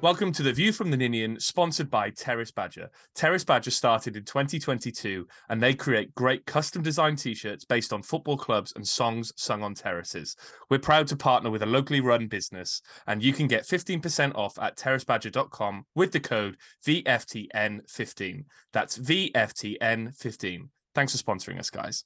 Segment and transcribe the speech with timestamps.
[0.00, 2.88] Welcome to the View from the Ninian, sponsored by Terrace Badger.
[3.16, 8.04] Terrace Badger started in 2022 and they create great custom designed t shirts based on
[8.04, 10.36] football clubs and songs sung on terraces.
[10.70, 14.56] We're proud to partner with a locally run business, and you can get 15% off
[14.60, 18.44] at terracebadger.com with the code VFTN15.
[18.72, 20.68] That's VFTN15.
[20.94, 22.04] Thanks for sponsoring us, guys.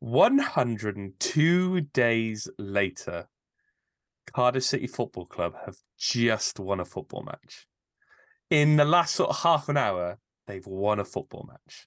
[0.00, 3.26] 102 days later,
[4.32, 7.66] Cardiff City Football Club have just won a football match.
[8.50, 11.86] In the last sort of half an hour, they've won a football match.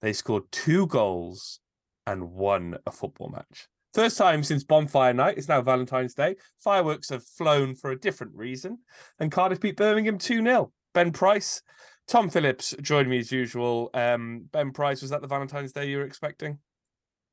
[0.00, 1.60] They scored two goals
[2.06, 3.68] and won a football match.
[3.94, 5.38] First time since Bonfire Night.
[5.38, 6.36] It's now Valentine's Day.
[6.58, 8.78] Fireworks have flown for a different reason.
[9.20, 10.72] And Cardiff beat Birmingham 2 0.
[10.94, 11.62] Ben Price,
[12.08, 13.90] Tom Phillips joined me as usual.
[13.94, 16.58] Um, ben Price, was that the Valentine's Day you were expecting?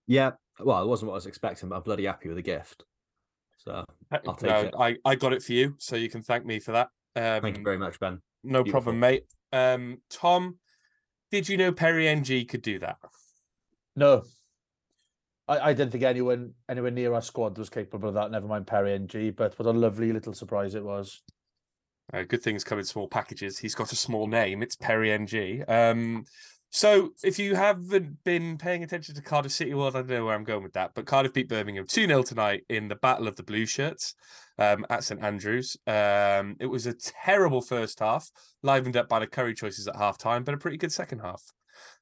[0.07, 0.31] Yeah.
[0.59, 2.83] Well, it wasn't what I was expecting, but I'm bloody happy with the gift.
[3.63, 4.73] So I'll take no, it.
[4.77, 6.87] I, I got it for you, so you can thank me for that.
[7.15, 8.19] Um, Thank you very much, Ben.
[8.43, 8.81] No Beautiful.
[8.81, 9.25] problem, mate.
[9.51, 10.57] Um, Tom,
[11.31, 12.97] did you know Perry Ng could do that?
[13.95, 14.23] No.
[15.47, 18.65] I, I didn't think anyone anywhere near our squad was capable of that, never mind
[18.65, 21.21] Perry Ng, but what a lovely little surprise it was.
[22.13, 23.59] Uh, good things come in small packages.
[23.59, 24.63] He's got a small name.
[24.63, 25.63] It's Perry Ng.
[25.67, 26.25] Um,
[26.71, 30.35] so if you haven't been paying attention to Cardiff City World, I don't know where
[30.35, 33.35] I'm going with that, but Cardiff beat Birmingham 2 0 tonight in the Battle of
[33.35, 34.15] the Blue Shirts
[34.57, 35.75] um, at St Andrews.
[35.85, 38.31] Um, it was a terrible first half,
[38.63, 41.43] livened up by the curry choices at half time, but a pretty good second half.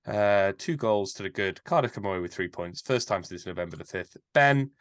[0.06, 1.64] Uh, two goals to the good.
[1.64, 2.81] Cardiff come away with three points.
[2.81, 4.17] First time since November the 5th.
[4.34, 4.72] Ben,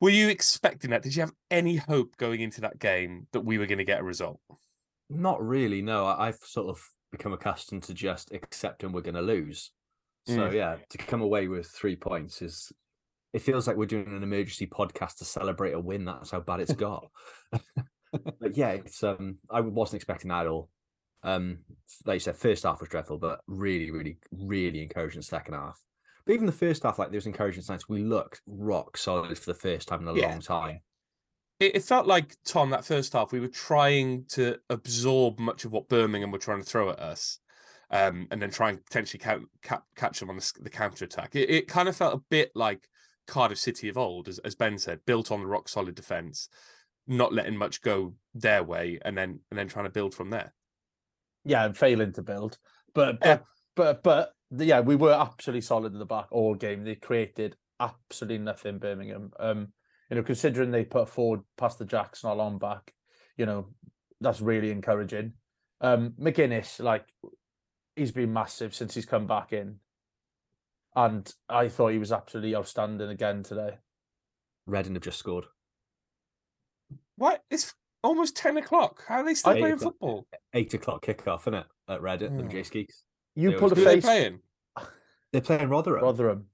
[0.00, 1.02] were you expecting that?
[1.02, 4.00] Did you have any hope going into that game that we were going to get
[4.00, 4.40] a result?
[5.08, 5.80] Not really.
[5.80, 6.82] No, I- I've sort of
[7.16, 9.70] become accustomed to just accepting we're going to lose.
[10.26, 10.54] So Mm.
[10.54, 12.72] yeah, to come away with three points is.
[13.32, 16.04] It feels like we're doing an emergency podcast to celebrate a win.
[16.04, 17.10] That's how bad it's got.
[18.40, 19.38] but yeah, it's um.
[19.50, 20.70] I wasn't expecting that at all.
[21.24, 21.58] Um,
[22.06, 25.80] like you said, first half was dreadful, but really, really, really encouraging second half.
[26.26, 27.88] But even the first half, like there was encouraging signs.
[27.88, 30.28] We looked rock solid for the first time in a Yeah.
[30.30, 30.80] long time.
[31.60, 35.72] It, it felt like Tom that first half we were trying to absorb much of
[35.72, 37.38] what Birmingham were trying to throw at us,
[37.90, 41.34] um, and then try and potentially ca- ca- catch them on the, the counter attack.
[41.34, 42.88] It, it kind of felt a bit like
[43.26, 46.48] Cardiff City of old, as, as Ben said, built on the rock solid defense,
[47.06, 50.52] not letting much go their way, and then and then trying to build from there.
[51.44, 52.58] Yeah, and failing to build.
[52.94, 53.38] But Yeah.
[53.76, 56.84] but but but yeah, we were absolutely solid in the back all game.
[56.84, 59.32] They created absolutely nothing, Birmingham.
[59.38, 59.72] Um,
[60.14, 62.94] you know, considering they put forward past the Jacks not long back,
[63.36, 63.66] you know,
[64.20, 65.32] that's really encouraging.
[65.80, 67.04] Um, McGuinness, like
[67.96, 69.80] he's been massive since he's come back in.
[70.94, 73.78] And I thought he was absolutely outstanding again today.
[74.66, 75.46] Reading have just scored.
[77.16, 77.42] What?
[77.50, 79.02] It's almost ten o'clock.
[79.08, 79.94] How are they still Eight playing o'clock.
[79.94, 80.26] football?
[80.52, 81.66] Eight o'clock kickoff, isn't it?
[81.88, 82.38] At Reading Oh.
[82.38, 83.02] and J Skeeks.
[83.34, 84.38] You They pulled a always Who are they face, playing?
[85.32, 86.04] They're playing Rotherham.
[86.04, 86.46] Rotherham.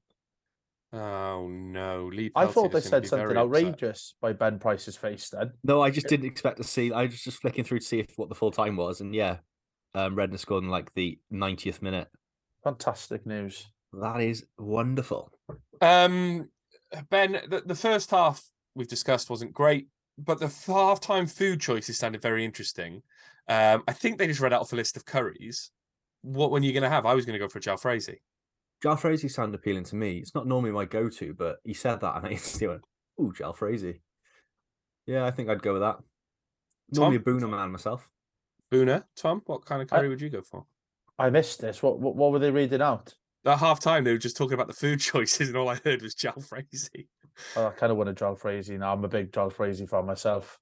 [0.93, 2.11] Oh no!
[2.13, 3.65] Lee I thought they said something very upset.
[3.65, 5.53] outrageous by Ben Price's face then.
[5.63, 6.93] No, I just didn't expect to see.
[6.93, 9.37] I was just flicking through to see if what the full time was, and yeah,
[9.95, 12.09] um, Reading scored in like the 90th minute.
[12.65, 13.67] Fantastic news.
[13.93, 15.33] That is wonderful.
[15.81, 16.49] Um,
[17.09, 18.43] Ben, the, the first half
[18.75, 23.03] we've discussed wasn't great, but the half-time food choices sounded very interesting.
[23.49, 25.71] Um, I think they just read out off a list of curries.
[26.23, 27.07] What one are you going to have?
[27.07, 28.17] I was going to go for a jalfrezi.
[28.83, 30.19] Jalfrezi sounded appealing to me.
[30.19, 32.83] It's not normally my go to, but he said that, and I instantly went,
[33.21, 34.01] "Ooh, Jalfrezi."
[35.07, 35.99] Yeah, I think I'd go with that.
[36.93, 38.09] Normally a Bhuna man myself.
[38.73, 40.65] Bhuna, Tom, what kind of curry would you go for?
[41.19, 41.83] I missed this.
[41.83, 43.15] What what, what were they reading out?
[43.45, 46.03] At half time, they were just talking about the food choices, and all I heard
[46.03, 47.07] was jalfrezi.
[47.57, 48.93] Oh, I kind of want a Joel Frazee now.
[48.93, 50.59] I'm a big Joel Frazee fan myself.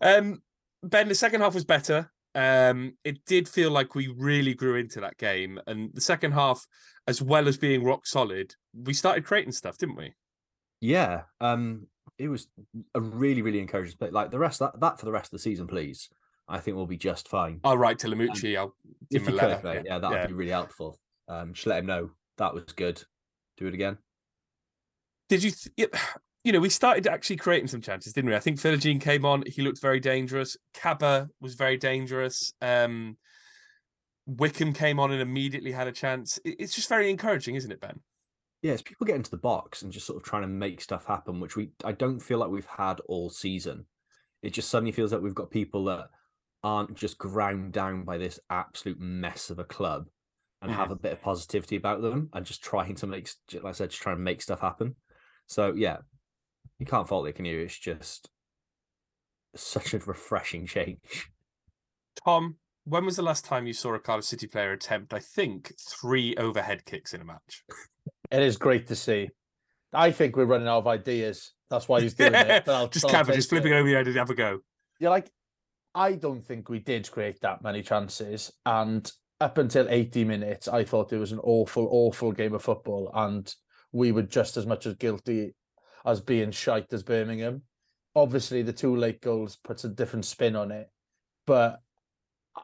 [0.00, 0.42] Um,
[0.82, 2.10] Ben, the second half was better.
[2.34, 6.66] Um, it did feel like we really grew into that game, and the second half,
[7.08, 10.12] as well as being rock solid, we started creating stuff, didn't we?
[10.80, 11.86] Yeah, um,
[12.18, 12.48] it was
[12.94, 14.10] a really, really encouraging play.
[14.10, 16.08] Like the rest, that that for the rest of the season, please.
[16.50, 17.60] I think we'll be just fine.
[17.62, 18.56] I'll write to Lamouchi.
[18.56, 18.74] I'll
[19.10, 19.56] give if him a letter.
[19.56, 20.98] could, mate, yeah, that would be really helpful.
[21.28, 23.02] Um, just let him know that was good.
[23.58, 23.98] Do it again.
[25.28, 25.50] Did you?
[25.50, 25.90] Th-
[26.44, 28.36] you know, we started actually creating some chances, didn't we?
[28.36, 29.42] I think Philogene came on.
[29.46, 30.56] He looked very dangerous.
[30.72, 32.52] Kaba was very dangerous.
[32.62, 33.16] Um,
[34.28, 36.38] Wickham came on and immediately had a chance.
[36.44, 38.00] It's just very encouraging, isn't it, Ben?
[38.60, 41.06] Yeah, it's people get into the box and just sort of trying to make stuff
[41.06, 43.86] happen, which we I don't feel like we've had all season.
[44.42, 46.10] it just suddenly feels like we've got people that
[46.62, 50.06] aren't just ground down by this absolute mess of a club
[50.60, 50.92] and have mm.
[50.92, 54.02] a bit of positivity about them and just trying to make, like I said, just
[54.02, 54.96] trying to make stuff happen.
[55.46, 55.98] So yeah,
[56.78, 57.60] you can't fault it, can you?
[57.60, 58.28] It's just
[59.54, 61.30] such a refreshing change.
[62.24, 62.56] Tom,
[62.88, 66.34] when was the last time you saw a Cardiff City player attempt, I think, three
[66.36, 67.64] overhead kicks in a match?
[68.30, 69.30] It is great to see.
[69.92, 71.52] I think we're running out of ideas.
[71.70, 72.64] That's why he's doing it.
[72.64, 73.76] but I'll- just I'll just flipping it.
[73.76, 74.60] over the idea to have a go.
[75.00, 75.30] Yeah, like
[75.94, 80.84] I don't think we did create that many chances, and up until eighty minutes, I
[80.84, 83.52] thought it was an awful, awful game of football, and
[83.92, 85.54] we were just as much as guilty
[86.04, 87.62] as being shite as Birmingham.
[88.14, 90.88] Obviously, the two late goals puts a different spin on it,
[91.46, 91.80] but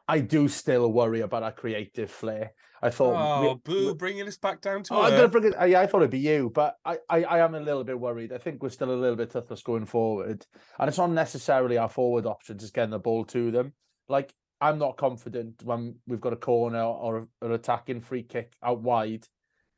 [0.08, 2.52] I do still worry about our creative flair.
[2.82, 5.44] I thought, we- Oh, boo, we- bringing us back down to Oh, I'm gonna bring
[5.44, 5.58] it.
[5.60, 7.98] Uh, yeah, I thought it'd be you, but I, I, I am a little bit
[7.98, 8.32] worried.
[8.32, 10.44] I think we're still a little bit toothless going forward,
[10.78, 13.72] and it's not necessarily our forward options just getting the ball to them.
[14.08, 18.80] Like I'm not confident when we've got a corner or an attacking free kick out
[18.82, 19.26] wide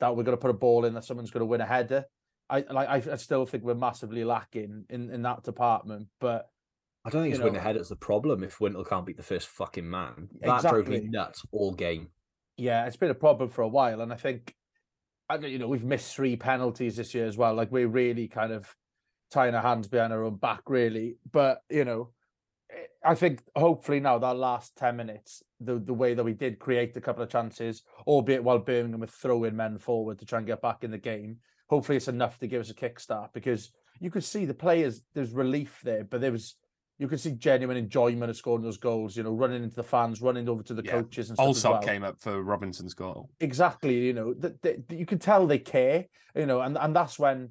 [0.01, 2.05] that we're going to put a ball in that someone's going to win a header.
[2.51, 2.89] I like.
[3.07, 6.09] I, I still think we're massively lacking in in that department.
[6.21, 6.49] But
[7.07, 9.23] I don't think it's win know- ahead that's the problem if Wintle can't beat the
[9.23, 10.29] first fucking man.
[10.41, 12.09] That drove me nuts all game.
[12.57, 14.55] yeah, it's been a problem for a while, and I think,
[15.29, 17.55] I you know, we've missed three penalties this year as well.
[17.55, 18.75] Like we're really kind of
[19.31, 21.17] tying our hands behind our own back, really.
[21.31, 22.11] But you know,
[23.05, 26.97] I think hopefully now that last ten minutes, the the way that we did create
[26.97, 30.61] a couple of chances, albeit while Birmingham were throwing men forward to try and get
[30.61, 31.39] back in the game,
[31.69, 33.71] hopefully it's enough to give us a kickstart because
[34.01, 35.03] you could see the players.
[35.15, 36.57] There's relief there, but there was.
[36.99, 39.17] You could see genuine enjoyment of scoring those goals.
[39.17, 40.93] You know, running into the fans, running over to the Yeah.
[40.93, 43.29] coaches and Allsop well came up for Robinson's goal.
[43.41, 47.19] exactly you know that that you can tell they care you know and and that's
[47.19, 47.51] when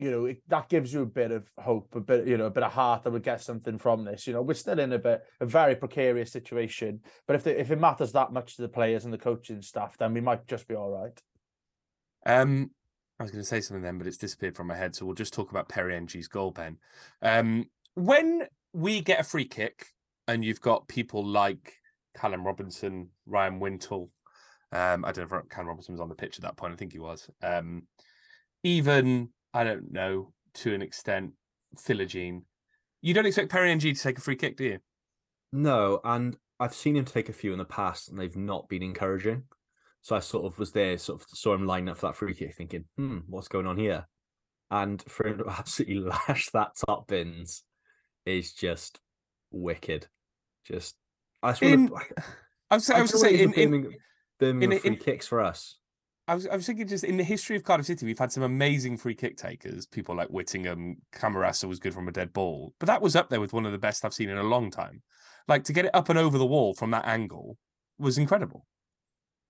[0.00, 2.50] you know it, that gives you a bit of hope a bit you know a
[2.50, 4.98] bit of heart that we get something from this you know we're still in a
[4.98, 8.68] bit a very precarious situation but if the, if it matters that much to the
[8.68, 11.20] players and the coaching staff then we might just be all right
[12.26, 12.70] Um,
[13.18, 14.94] I was going to say something then, but it's disappeared from my head.
[14.96, 16.78] So we'll just talk about Perry Ng's goal, Ben.
[17.20, 19.86] Um, when we get a free kick
[20.28, 21.74] and you've got people like
[22.16, 24.10] Callum Robinson, Ryan Wintle,
[24.72, 26.72] um, I don't know if Callum Robinson was on the pitch at that point.
[26.72, 27.28] I think he was.
[27.42, 27.84] Um,
[28.62, 31.32] even, I don't know, to an extent,
[31.76, 32.42] Philogene.
[33.02, 34.78] You don't expect Perry Ng to take a free kick, do you?
[35.52, 38.82] No, and I've seen him take a few in the past, and they've not been
[38.82, 39.44] encouraging.
[40.02, 42.34] So I sort of was there, sort of saw him line up for that free
[42.34, 44.06] kick, thinking, "Hmm, what's going on here?"
[44.70, 47.64] And for him to absolutely lash that top bins
[48.26, 49.00] is just
[49.50, 50.06] wicked.
[50.64, 50.96] Just
[51.42, 52.24] I just In- want to.
[52.70, 53.92] I was, I I was was going to say, in, in, Birmingham,
[54.38, 55.76] Birmingham in- free in- kicks for us.
[56.28, 58.44] I was, I was thinking just in the history of Cardiff City, we've had some
[58.44, 59.84] amazing free kick takers.
[59.86, 63.40] People like Whittingham, Camarasa was good from a dead ball, but that was up there
[63.40, 65.02] with one of the best I've seen in a long time.
[65.48, 67.58] Like to get it up and over the wall from that angle
[67.98, 68.64] was incredible.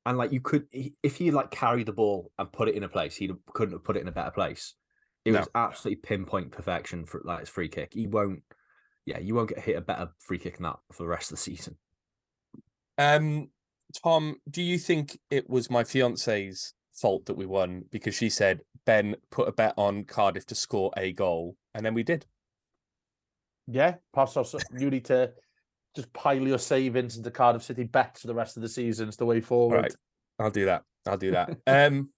[0.07, 0.65] and like you could
[1.03, 3.85] if he like carried the ball and put it in a place he couldn't have
[3.85, 4.75] put it in a better place
[5.27, 5.41] it No.
[5.41, 8.43] was absolutely pinpoint perfection for like his free kick he won't
[9.07, 11.37] yeah you won't get hit a better free kick than that for the rest of
[11.37, 11.77] the season
[12.99, 13.49] Um,
[14.05, 18.61] Tom, do you think it was my fiance's fault that we won because she said
[18.85, 22.27] Ben put a bet on Cardiff to score a goal, and then we did?
[23.73, 25.31] yeah pass us you need to
[25.95, 29.17] just pile your savings into cardiff city bets for the rest of the season it's
[29.17, 29.95] the way forward right,
[30.41, 30.83] I'll do that.
[31.07, 31.59] I'll do that.
[31.67, 32.11] um,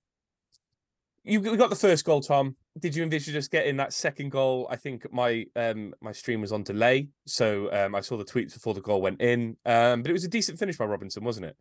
[1.25, 2.57] you we got the first goal, Tom.
[2.79, 4.67] Did you envisage us getting that second goal?
[4.71, 8.55] I think my um my stream was on delay, so um I saw the tweets
[8.55, 9.57] before the goal went in.
[9.67, 11.57] Um, but it was a decent finish by Robinson, wasn't it?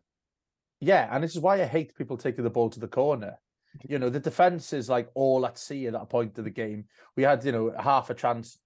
[0.80, 3.38] Yeah, and this is why I hate people taking the ball to the corner.
[3.88, 6.84] You know, the defense is like all at sea at that point of the game.
[7.16, 8.58] We had, you know, half a chance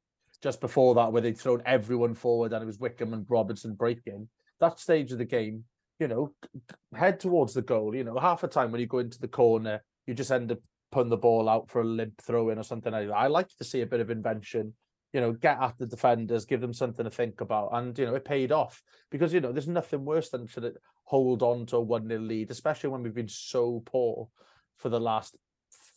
[0.43, 4.29] just before that where they'd thrown everyone forward and it was Wickham and Robinson breaking.
[4.59, 5.62] That stage of the game,
[6.00, 6.33] you know,
[6.93, 7.95] head towards the goal.
[7.95, 10.59] You know, half the time when you go into the corner, you just end up
[10.93, 13.14] putting the ball out for a limp throw in or something like that.
[13.14, 14.75] I like to see a bit of invention.
[15.12, 18.14] You know, get at the defenders, give them something to think about, and you know
[18.16, 20.75] it paid off because you know there's nothing worse than to
[21.05, 24.28] hold on to a one 0 lead, especially when we've been so poor
[24.76, 25.37] for the last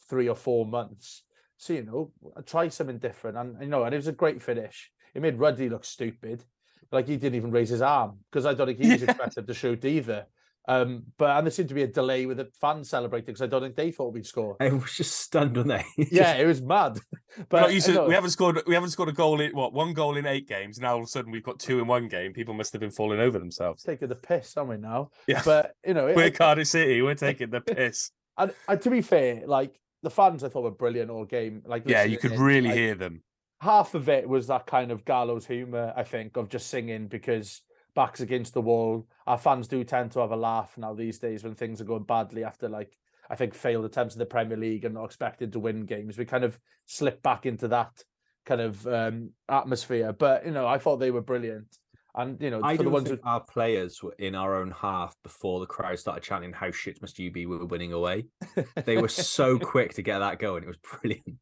[0.09, 1.23] three or four months.
[1.57, 2.11] So you know,
[2.45, 4.89] try something different, and you know, and it was a great finish.
[5.13, 6.45] It made Ruddy look stupid,
[6.91, 9.09] like he didn't even raise his arm because I don't think he was Yeah.
[9.09, 10.27] expected to shoot either.
[10.67, 13.47] Um, but and there seemed to be a delay with the fans celebrating because I
[13.47, 14.55] don't think they thought we'd score.
[14.61, 16.99] I was just stunned when they Yeah, it was mad.
[17.37, 18.59] But But you said, we haven't scored.
[18.67, 20.79] We haven't scored a goal in what one goal in eight games.
[20.79, 22.33] Now all of a sudden we've got two in one game.
[22.33, 23.83] People must have been falling over themselves.
[23.83, 25.09] taking the piss, aren't we now?
[25.27, 27.01] Yeah, But you know, it- we're I- Cardiff City.
[27.01, 28.11] We're taking the piss.
[28.37, 31.61] And, and to be fair, like the fans, I thought were brilliant all game.
[31.65, 33.21] Like, yeah, you could in, really like, hear them.
[33.61, 37.61] half of it was that kind of gallows humor, I think, of just singing because
[37.95, 39.07] backs against the wall.
[39.27, 42.03] Our fans do tend to have a laugh now these days when things are going
[42.03, 42.97] badly after like
[43.29, 46.17] I think failed attempts in the Premier League and not expected to win games.
[46.17, 48.03] We kind of slip back into that
[48.45, 50.13] kind of um, atmosphere.
[50.13, 51.77] But you know, I thought they were brilliant.
[52.15, 55.15] And you know, I for the ones who our players were in our own half
[55.23, 58.25] before the crowd started chanting "How shit must you be?" We were winning away.
[58.83, 60.63] They were so quick to get that going.
[60.63, 61.35] It was brilliant.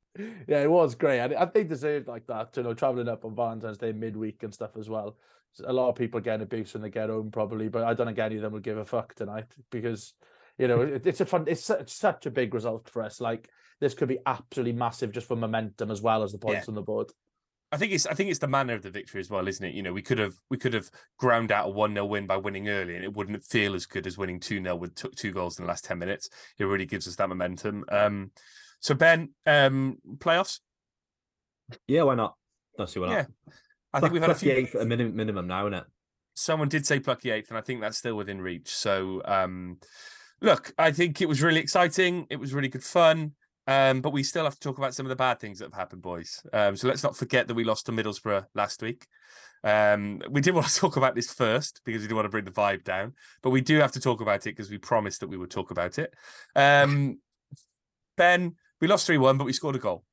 [0.47, 1.19] yeah, it was great.
[1.19, 4.43] And I think they deserved like that, you know, traveling up on Valentine's Day midweek
[4.43, 5.15] and stuff as well.
[5.65, 8.19] A lot of people getting abuse when they get home, probably, but I don't think
[8.19, 10.13] any of them will give a fuck tonight because,
[10.57, 13.19] you know, it, it's a fun, it's such, such a big result for us.
[13.21, 13.49] Like,
[13.79, 16.71] this could be absolutely massive just for momentum as well as the points Yeah.
[16.71, 17.11] on the board.
[17.69, 19.73] I think it's I think it's the manner of the victory as well, isn't it?
[19.75, 22.37] You know, we could have we could have ground out a one 0 win by
[22.37, 25.33] winning early, and it wouldn't feel as good as winning two 0 with t- two
[25.33, 26.29] goals in the last ten minutes.
[26.57, 27.83] It really gives us that momentum.
[27.89, 28.31] Um,
[28.79, 30.61] so Ben, um, playoffs.
[31.87, 32.35] Yeah, why not?
[32.77, 33.27] Don't see why not.
[33.93, 34.51] I think we've had a few.
[34.51, 35.85] eighth at a minimum, minimum now, isn't it?
[36.37, 38.69] someone did say plucky eighth, and I think that's still within reach.
[38.69, 39.79] So, um,
[40.39, 42.27] look, I think it was really exciting.
[42.29, 43.33] It was really good fun.
[43.65, 45.73] Um, but we still have to talk about some of the bad things that have
[45.73, 46.41] happened, boys.
[46.53, 49.05] Um, so let's not forget that we lost to Middlesbrough last week.
[49.63, 52.45] Um, we did want to talk about this first because we didn't want to bring
[52.45, 55.27] the vibe down, but we do have to talk about it because we promised that
[55.27, 56.13] we would talk about it.
[56.55, 57.19] Um,
[58.15, 60.05] ben, we lost 3 1, but we scored a goal.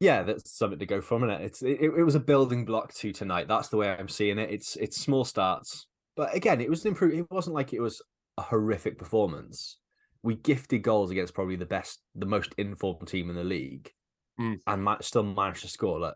[0.00, 1.40] Yeah, that's something to go from, and it?
[1.40, 3.48] It's it, it was a building block to tonight.
[3.48, 4.50] That's the way I'm seeing it.
[4.50, 5.86] It's it's small starts,
[6.16, 7.14] but again, it was an improve.
[7.14, 8.02] It wasn't like it was
[8.36, 9.78] a horrific performance.
[10.22, 13.90] We gifted goals against probably the best, the most informed team in the league,
[14.38, 14.60] Mm.
[14.66, 15.98] and ma- still managed to score.
[15.98, 16.14] Like,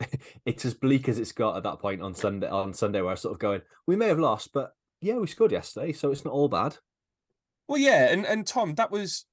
[0.44, 2.48] it's as bleak as it's got at that point on Sunday.
[2.48, 5.28] On Sunday, where I was sort of going, we may have lost, but yeah, we
[5.28, 6.76] scored yesterday, so it's not all bad.
[7.68, 9.24] Well, yeah, and and Tom, that was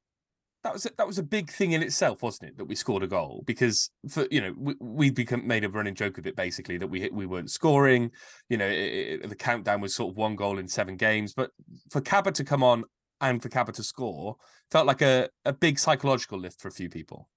[0.64, 2.58] that was a, that was a big thing in itself, wasn't it?
[2.58, 5.96] That we scored a goal because for you know we we become made a running
[5.96, 8.12] joke of it basically that we we weren't scoring.
[8.50, 11.52] You know, it, it- the countdown was sort of one goal in seven games, but
[11.90, 12.84] for Kaba to come on
[13.20, 14.36] and for Kaba to score
[14.72, 17.28] felt like a a big psychological lift for a few people.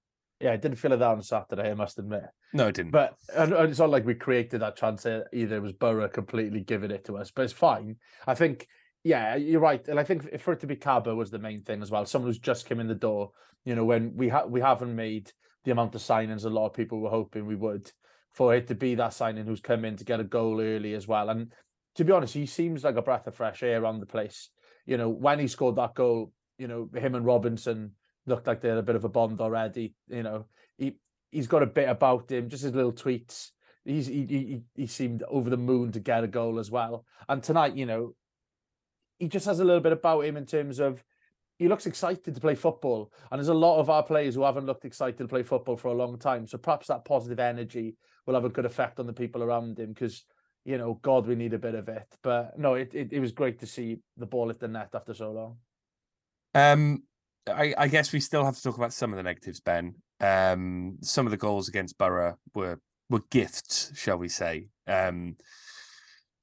[0.41, 2.23] Yeah, I didn't feel it out on Saturday, I must admit.
[2.53, 2.91] No, it didn't.
[2.91, 5.55] But and, and it's not like we created that chance uh, either.
[5.55, 7.95] It was Boro completely giving it to us, but it's fine.
[8.27, 8.67] I think,
[9.05, 9.87] yeah, you're right.
[9.87, 12.07] And I think for it to be Kaba was the main thing as well.
[12.07, 13.31] Someone who's just come in the door.
[13.63, 15.31] You know, when we ha- we haven't made
[15.63, 17.91] the amount of signings a lot of people were hoping we would,
[18.33, 21.07] for it to be that signing who's come in to get a goal early as
[21.07, 21.29] well.
[21.29, 21.51] And
[21.95, 24.49] to be honest, he seems like a breath of fresh air around the place.
[24.87, 27.91] You know, when he scored that goal, you know, him and Robinson
[28.25, 29.93] looked like they had a bit of a bond already.
[30.07, 30.47] You know,
[30.79, 30.97] he
[31.29, 33.49] he's got a bit about him, just his little tweets.
[33.83, 37.05] He's he he, he seemed over the moon to get a goal as well.
[37.29, 38.15] And tonight, you know,
[39.19, 41.03] he just has a little bit about him in terms of
[41.57, 43.13] he looks excited to play football.
[43.31, 45.87] And there's a lot of our players who haven't looked excited to play football for
[45.87, 46.47] a long time.
[46.47, 47.95] So perhaps that positive energy
[48.25, 50.25] will have a good effect on the people around him because
[50.65, 52.07] you know, God, we need a bit of it.
[52.23, 55.13] But no, it, it, it was great to see the ball hit the net after
[55.13, 55.57] so long.
[56.55, 57.03] Um,
[57.47, 59.95] I, I guess we still have to talk about some of the negatives, Ben.
[60.19, 62.79] Um, some of the goals against Boro were
[63.09, 64.69] were gifts, shall we say?
[64.87, 65.35] Um,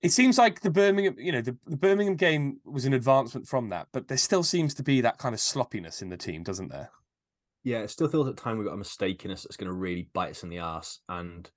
[0.02, 3.68] it seems like the Birmingham, you know, the, the Birmingham game was an advancement from
[3.68, 6.70] that, but there still seems to be that kind of sloppiness in the team, doesn't
[6.70, 6.90] there?
[7.64, 9.76] Yeah, it still feels at time we've got a mistake in us that's going to
[9.76, 10.98] really bite us in the ass.
[11.08, 11.48] And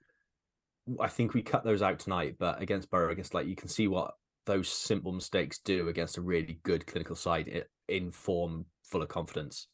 [1.00, 3.88] I think we cut those out tonight, but against Boro, against like you can see
[3.88, 4.14] what
[4.46, 9.68] those simple mistakes do against a really good clinical side in form, full of confidence.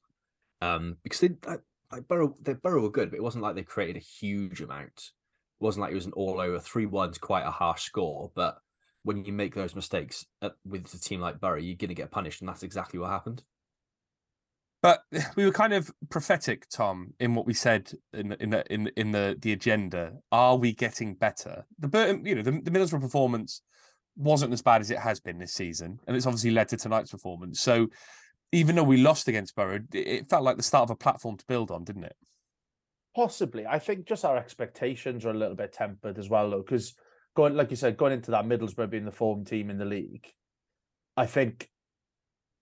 [0.61, 1.31] Um, because they
[1.91, 5.11] like, Boro, they Boro were good, but it wasn't like they created a huge amount.
[5.59, 8.60] It wasn't like it was an all over three one's quite a harsh score, but
[9.03, 12.11] when you make those mistakes at, with a team like Boro, you're going to get
[12.11, 13.43] punished, and that's exactly what happened.
[14.81, 15.03] But
[15.35, 18.91] we were kind of prophetic, Tom, in what we said in the, in the in
[18.95, 20.13] in the the agenda.
[20.31, 21.65] Are we getting better?
[21.79, 23.61] The Burton, um, you know, the, the Middlesbrough performance
[24.17, 27.11] wasn't as bad as it has been this season, and it's obviously led to tonight's
[27.11, 27.59] performance.
[27.59, 27.87] So
[28.51, 31.37] even though we lost against Boro, it- it felt like the start of a platform
[31.37, 32.17] to build on, didn't it?
[33.15, 33.65] Possibly.
[33.65, 36.93] I think just our expectations are a little bit tempered as well, though, because
[37.35, 40.27] going, like you said, going into that Middlesbrough being the form team in the league,
[41.15, 41.69] I think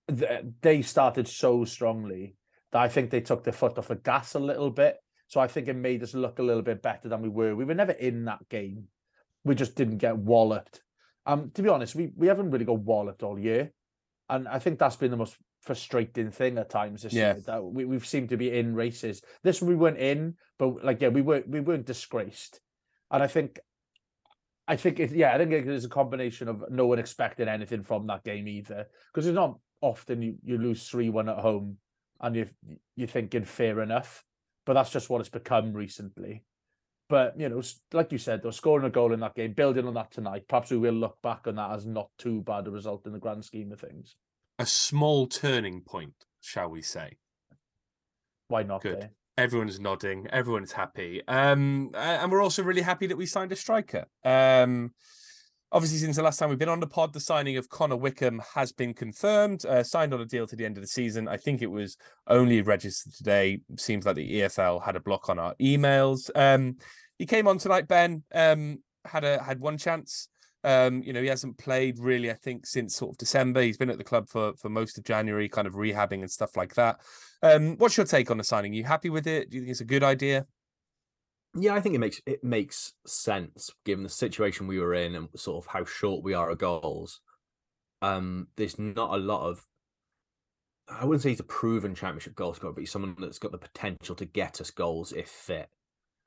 [0.07, 2.35] th- they started so strongly
[2.71, 4.97] that I think they took their foot off the gas a little bit.
[5.27, 7.55] So I think it made us look a little bit better than we were.
[7.55, 8.85] We were never in that game.
[9.43, 10.81] We just didn't get walloped.
[11.25, 13.71] Um, to be honest, we, we haven't really got walloped all year.
[14.29, 17.33] And I think that's been the most frustrating thing at times this Yeah.
[17.33, 19.21] year that we, we've seemed to be in races.
[19.43, 22.59] This we weren't in, but like yeah, we weren't we weren't disgraced.
[23.11, 23.59] And I think
[24.69, 27.81] I think it, yeah, I think it is a combination of no one expecting anything
[27.81, 28.85] from that game either.
[29.11, 31.77] Because it's not often you, you lose three one at home
[32.21, 32.45] and you
[32.95, 34.23] you're thinking fair enough.
[34.67, 36.43] But that's just what it's become recently.
[37.09, 39.95] But you know, like you said, though, scoring a goal in that game, building on
[39.95, 43.07] that tonight, perhaps we will look back on that as not too bad a result
[43.07, 44.15] in the grand scheme of things.
[44.59, 47.17] A small turning point, shall we say?
[48.49, 48.83] Why not?
[48.83, 49.03] Good.
[49.03, 49.07] eh?
[49.39, 50.27] Everyone's nodding.
[50.31, 51.21] Everyone's happy.
[51.25, 54.03] Um, and we're also really happy that we signed a striker.
[54.25, 54.91] Um,
[55.71, 58.41] obviously, since the last time we've been on the pod, the signing of Connor Wickham
[58.53, 59.65] has been confirmed.
[59.65, 61.29] Uh, signed on a deal to the end of the season.
[61.29, 61.95] I think it was
[62.27, 63.61] only registered today.
[63.77, 66.29] Seems like the EFL had a block on our emails.
[66.35, 66.75] Um,
[67.17, 67.87] he came on tonight.
[67.87, 70.27] Ben um, had a had one chance.
[70.63, 73.61] Um, you know, he hasn't played really, I think, since sort of December.
[73.61, 76.57] He's been at the club for for most of January, kind of rehabbing and stuff
[76.57, 76.99] like that.
[77.41, 78.73] Um, what's your take on the signing?
[78.73, 79.49] you happy with it?
[79.49, 80.45] Do you think it's a good idea?
[81.55, 85.29] Yeah, I think it makes it makes sense given the situation we were in and
[85.35, 87.21] sort of how short we are of goals.
[88.01, 89.65] Um, there's not a lot of.
[90.87, 93.57] I wouldn't say he's a proven championship goal scorer, but he's someone that's got the
[93.59, 95.69] potential to get us goals if fit,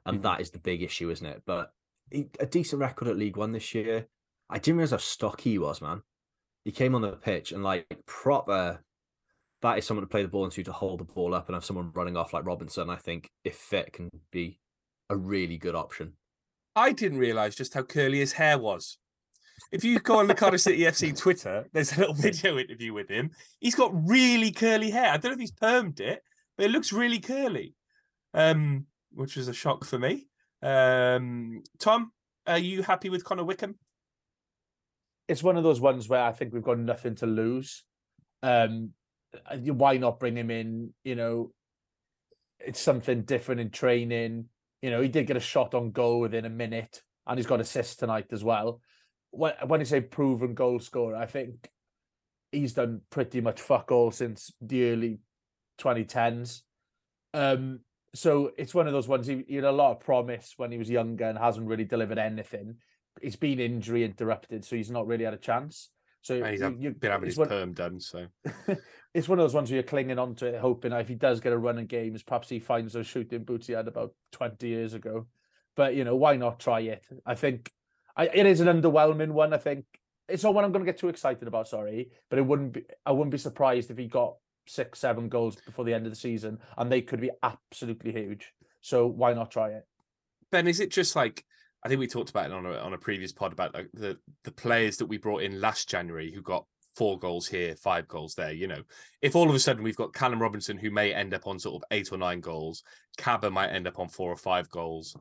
[0.07, 0.23] and Mhm.
[0.23, 1.43] that is the big issue, isn't it?
[1.45, 1.73] But
[2.11, 4.09] he, a decent record at League One this year.
[4.53, 6.03] I didn't realize how stocky he was, man.
[6.65, 8.85] He came on the pitch and like proper.
[9.63, 11.65] That is someone to play the ball into to hold the ball up and have
[11.65, 12.91] someone running off like Robinson.
[12.91, 14.61] I think if fit can be
[15.09, 16.13] a really good option.
[16.77, 18.99] I didn't realise just how curly his hair was.
[19.71, 23.09] If you go on the Cardiff City FC Twitter, there's a little video interview with
[23.09, 23.31] him.
[23.59, 25.13] He's got really curly hair.
[25.13, 26.23] I don't know if he's permed it,
[26.59, 27.75] but it looks really curly,
[28.35, 30.27] um, which was a shock for me.
[30.63, 32.13] Um, Tom,
[32.47, 33.77] are you happy with Connor Wickham?
[35.33, 37.85] It's one of those ones where I think we've got nothing to lose.
[38.43, 38.91] Um,
[39.51, 40.91] uh, why not bring him in?
[41.05, 41.53] You know,
[42.61, 44.45] it's something different in training.
[44.83, 47.61] You know, he did get a shot on goal within a minute, and he's got
[47.61, 48.83] assists tonight as well.
[49.31, 51.71] When when you say proven goal scorer, I think
[52.51, 55.21] he's done pretty much fuck all since the early
[55.81, 56.61] 2010s.
[57.33, 57.81] Um,
[58.15, 60.77] so it's one of those ones he, he had a lot of promise when he
[60.77, 62.77] was younger and hasn't really delivered anything.
[63.21, 65.91] He's been injury interrupted, so he's not really had a chance.
[66.23, 68.27] So And he's you- you- been having his one- perm done, so
[69.15, 71.41] it's one of those ones where you're clinging on to it, hoping if he does
[71.41, 74.67] get a run in games, perhaps he finds those shooting boots he had about 20
[74.69, 75.27] years ago.
[75.77, 77.03] But you know, why not try it?
[77.27, 77.73] I think
[78.17, 79.53] I, it is an underwhelming one.
[79.53, 79.85] I think
[80.29, 81.67] it's not one I'm going to get too excited about.
[81.69, 82.85] Sorry, but it wouldn't be.
[83.07, 86.17] I wouldn't be surprised if he got six, seven goals before the end of the
[86.17, 88.53] season, and they could be absolutely huge.
[88.83, 89.87] So why not try it?
[90.51, 91.43] Ben, is it just like
[91.85, 94.19] I think we talked about it on a on a previous pod about like the
[94.45, 96.65] the players that we brought in last January who got
[96.95, 98.53] four goals here, five goals there.
[98.53, 98.83] You know,
[99.21, 101.77] if all of a sudden we've got Callum Robinson who may end up on sort
[101.83, 102.83] of eight or nine goals,
[103.19, 105.17] Kaba might end up on four or five goals,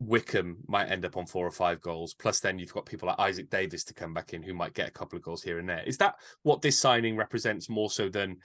[0.00, 2.14] Wickham might end up on four or five goals.
[2.14, 4.88] Plus, then you've got people like Isaak Davies to come back in who might get
[4.88, 5.82] a couple of goals here and there.
[5.86, 8.38] Is that what this signing represents more so than?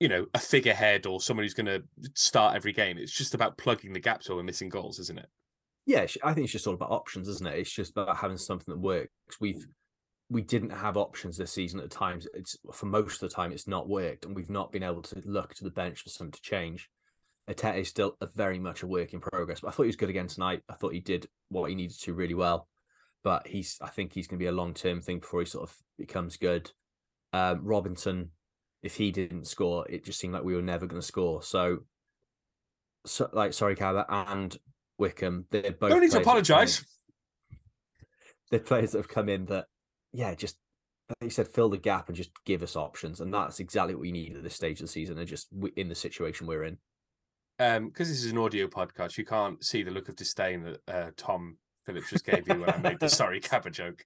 [0.00, 1.84] You know, a figurehead or someone who's going to
[2.16, 2.98] start every game.
[2.98, 5.28] It's just about plugging the gaps where we're missing goals, isn't it?
[5.84, 7.58] Yeah, I think it's just all about options, isn't it?
[7.58, 9.10] It's just about having something that works.
[9.40, 9.66] We've
[10.30, 12.26] we didn't have options this season at times.
[12.32, 15.22] It's for most of the time it's not worked, and we've not been able to
[15.24, 16.88] look to the bench for something to change.
[17.50, 19.96] Etete is still a very much a work in progress, but I thought he was
[19.96, 20.62] good again tonight.
[20.68, 22.68] I thought he did what he needed to really well,
[23.24, 25.68] but he's I think he's going to be a long term thing before he sort
[25.68, 26.70] of becomes good.
[27.32, 28.30] Um, Robinson,
[28.82, 31.42] if he didn't score, it just seemed like we were never going to score.
[31.42, 31.80] So,
[33.04, 34.56] so like sorry, Kaba and
[34.98, 35.90] Wickham, they're both.
[35.90, 36.84] Don't need to players that have come in- apologise.
[38.50, 39.66] they're players that have come in that,
[40.12, 40.56] yeah, just
[41.08, 44.02] like you said, fill the gap and just give us options, and that's exactly what
[44.02, 46.78] we need at this stage of the season, and just in the situation we're in.
[47.58, 50.80] um because this is an audio podcast you can't see the look of disdain that
[50.88, 54.02] uh, tom phillips just gave you when i made the sorry kaba joke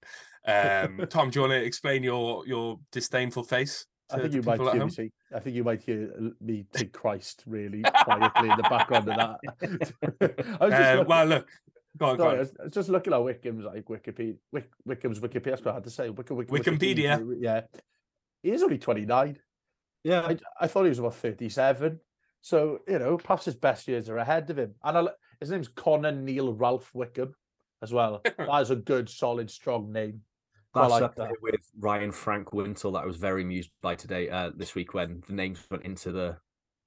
[0.48, 4.60] um tom do you want to explain your your disdainful face I think you might
[4.60, 8.62] hear me say, I think you might hear me say Christ really quietly in the
[8.68, 9.38] background of that.
[10.60, 11.48] I was just Uh, looking- well look
[11.96, 12.48] go on, Sorry, I on.
[12.60, 15.44] I was just looking at Wickham's like Wikipedia, Wick, Wickham's Wikipedia.
[15.50, 16.10] That's what I had to say.
[16.10, 17.36] Wickham, Wick, Wikipedia.
[17.40, 17.62] Yeah,
[18.42, 19.38] he is only twenty nine.
[20.04, 22.00] Yeah, I, I thought he was about thirty seven.
[22.42, 24.74] So you know, perhaps his best years are ahead of him.
[24.84, 25.08] And I,
[25.40, 27.34] his name's Connor Neil Ralph Wickham
[27.82, 28.20] as well.
[28.38, 30.20] that is a good, solid, strong name.
[30.76, 31.42] I that's like up there that.
[31.42, 35.22] with Ryan Frank Wintle that I was very amused by today, uh, this week when
[35.26, 36.36] the names went into the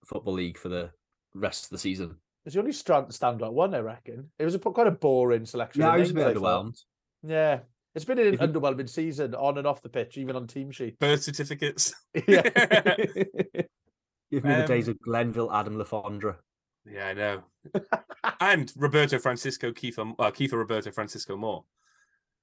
[0.06, 0.92] football league for the
[1.36, 2.16] rest of the season.
[2.46, 4.30] It's the only stand standout one, I reckon.
[4.40, 5.82] It was a, quite a boring selection.
[5.82, 6.66] Yeah, of I was a names, bit thought.
[6.66, 6.84] underwhelmed.
[7.24, 7.60] Yeah,
[7.96, 10.72] it's been an If you- underwhelming season on and off the pitch, even on team
[10.72, 10.98] sheet.
[11.00, 11.94] birth certificates
[12.28, 12.42] Yeah.
[14.32, 16.36] Give me the days Um, of Glenville, Adam Le Fondre.
[16.86, 17.44] yeah i know
[18.40, 21.66] and roberto francisco kieffer uh, kieffer roberto francisco moore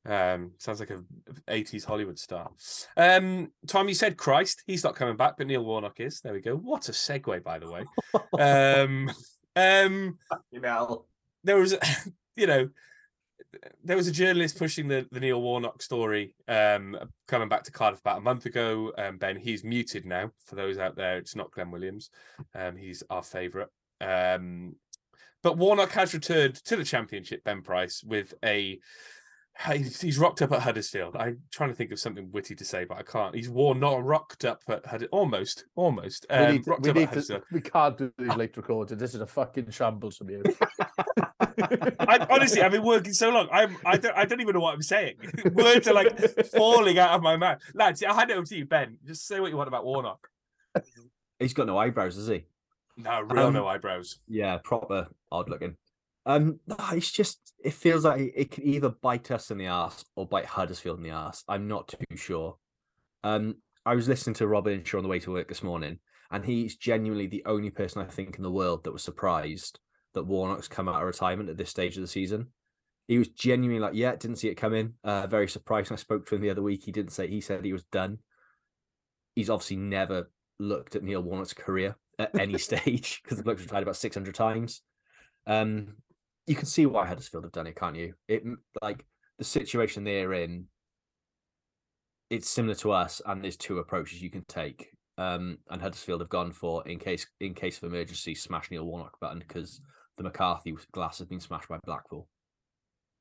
[0.07, 1.03] um sounds like a
[1.49, 2.51] 80s hollywood star
[2.97, 6.41] um tom you said christ he's not coming back but neil warnock is there we
[6.41, 7.85] go what a segue by the way
[8.39, 9.11] um
[9.57, 10.19] um
[10.51, 11.07] You know,
[11.45, 11.75] there was
[12.37, 12.69] you know,
[13.83, 18.01] there was a journalist pushing the, the Neil Warnock story um, coming back to Cardiff
[18.01, 18.93] about a month ago.
[18.99, 20.31] Um, ben, he's muted now.
[20.45, 22.11] For those out there, it's not Glenn Williams.
[22.55, 23.69] Um, he's our favourite.
[24.01, 24.77] Um,
[25.43, 28.79] but Warnock has returned to the championship, Ben Price, with a.
[29.73, 31.17] He's, he's rocked up at Huddersfield.
[31.17, 33.35] I'm trying to think of something witty to say, but I can't.
[33.35, 35.09] He's worn not rocked up at Huddersfield.
[35.13, 36.27] Almost, almost.
[36.29, 39.01] We, Um, need to- rocked we, up need to- we can't do these late recordings.
[39.01, 40.43] This is a fucking shambles from you.
[41.59, 43.49] I, honestly, I've been working so long.
[43.51, 45.17] I'm, I don't, I don't even know what I'm saying.
[45.55, 46.19] Words are like
[46.51, 47.59] falling out of my mouth.
[47.75, 48.99] Lads, I hand it over to you, Ben.
[49.07, 50.29] Just say what you want about Warnock.
[51.39, 52.45] He's got no eyebrows, has he?
[52.99, 54.19] No, real Um, no eyebrows.
[54.29, 55.77] Yeah, proper odd looking.
[56.27, 56.59] Um,
[56.93, 60.45] it's just it feels like it- can either bite us in the ass or bite
[60.45, 61.45] Huddersfield in the ass.
[61.49, 62.59] I'm not too sure.
[63.23, 66.45] Um, I was listening to Robin Shaw on the way to work this morning, and
[66.45, 69.79] he's genuinely the only person I think in the world that was surprised
[70.15, 72.49] that Warnock's come out of retirement at this stage of the season.
[73.07, 75.93] He was genuinely like, "Yeah, didn't see it coming." Uh, very surprised.
[75.93, 76.85] I spoke to him the other week.
[76.85, 77.29] He didn't say.
[77.29, 78.19] He said he was done.
[79.37, 83.83] He's obviously never looked at Neil Warnock's career at any stage because the bloke's retired
[83.83, 84.83] about 600 times.
[85.47, 85.99] Um,
[86.47, 88.15] you can see why Huddersfield have done it, can't you?
[88.29, 88.45] It
[88.83, 89.05] like
[89.39, 90.67] the situation they're in.
[92.31, 94.89] It's similar to us, and there's two approaches you can take.
[95.19, 99.19] Um, and Huddersfield have gone for in case in case of emergency, smash Neil Warnock
[99.21, 99.81] button because
[100.17, 102.29] the McCarthy glass has been smashed by Blackpool.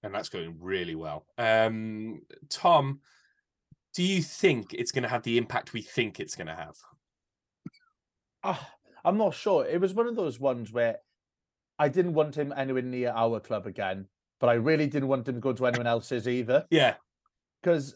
[0.04, 1.26] And that's going really well.
[1.38, 3.00] Um, Tom,
[3.96, 6.76] do you think it's going to have the impact we think it's going to have?
[8.44, 8.70] Ah,
[9.04, 9.66] I'm not sure.
[9.66, 10.98] It was one of those ones where
[11.78, 14.08] I didn't want him anywhere near our club again,
[14.40, 16.96] but I really didn't want him to go to anyone else's either Yeah,
[17.62, 17.96] because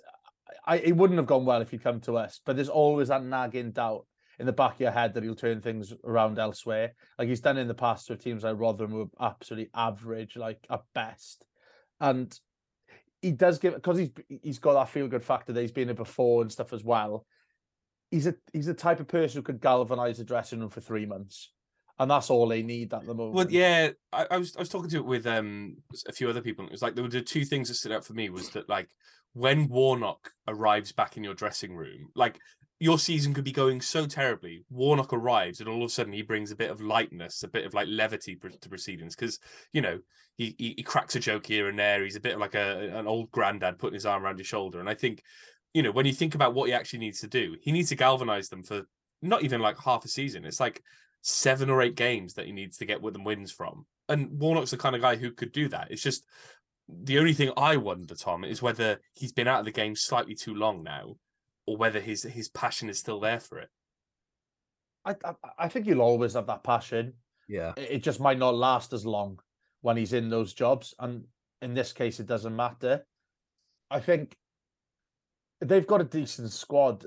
[0.66, 2.42] I it wouldn't have gone well if he'd come to us.
[2.46, 4.06] But there's always that nagging doubt
[4.40, 7.58] in the back of your head that he'll turn things around elsewhere, like he's done
[7.58, 11.46] in the past with teams like Rotherham who are absolutely average, like at best,
[12.00, 12.38] and
[13.22, 14.12] he does give because he's
[14.42, 17.26] he's got that feel good factor that he's been here before and stuff as well.
[18.12, 21.06] He's a he's the type of person who could galvanize the dressing room for three
[21.06, 21.52] months,
[22.00, 23.36] and that's all they need at the moment.
[23.36, 26.42] Well, yeah, I, I was I was talking to it with um a few other
[26.42, 26.64] people.
[26.64, 28.50] And it was like there were the two things that stood out for me was
[28.52, 28.90] that like
[29.34, 32.40] when Warnock arrives back in your dressing room, like
[32.80, 34.64] your season could be going so terribly.
[34.70, 37.66] Warnock arrives, and all of a sudden he brings a bit of lightness, a bit
[37.66, 39.40] of like levity to proceedings because
[39.74, 40.00] you know
[40.38, 42.04] he, he he cracks a joke here and there.
[42.04, 44.90] He's a bit like a an old granddad putting his arm around your shoulder, and
[44.90, 45.22] I think
[45.74, 47.96] you know when you think about what he actually needs to do, he needs to
[47.96, 48.84] galvanize them for
[49.22, 50.46] not even like half a season.
[50.46, 50.82] It's like
[51.22, 53.86] seven or eight games that he needs to get with them wins from.
[54.08, 55.88] And Warnock's the kind of guy who could do that.
[55.92, 56.26] It's just
[56.88, 60.34] the only thing I wonder, Tom, is whether he's been out of the game slightly
[60.34, 61.16] too long now,
[61.68, 63.70] or whether his his passion is still there for it.
[65.06, 67.14] I, I I think you'll always have that passion.
[67.48, 69.40] Yeah, It it just might not last as long
[69.82, 71.26] when he's in those jobs, and
[71.62, 73.06] in this case, it doesn't matter.
[73.92, 74.36] I think
[75.62, 77.06] they've got a decent squad.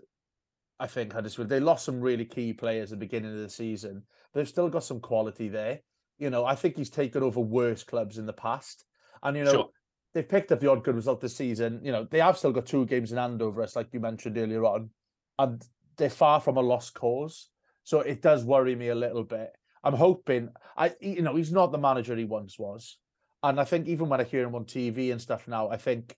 [0.81, 1.49] I think Huddersfield.
[1.49, 4.03] They lost some really key players at the beginning of the season.
[4.35, 5.81] They've still got some quality there.
[6.19, 8.85] You know, I think he's taken over worse clubs in the past,
[9.23, 9.69] and you know Sure.
[10.15, 11.81] they've picked up the odd good result this season.
[11.83, 14.39] You know, they have still got two games in hand over us, like you mentioned
[14.39, 14.91] earlier on,
[15.39, 15.63] and
[15.97, 17.49] they're far from a lost cause.
[17.85, 19.51] So it does worry me a little bit.
[19.85, 22.99] I'm hoping I you know, he's not the manager he once was.
[23.43, 26.17] And I think even when I hear him on TV and stuff now, I think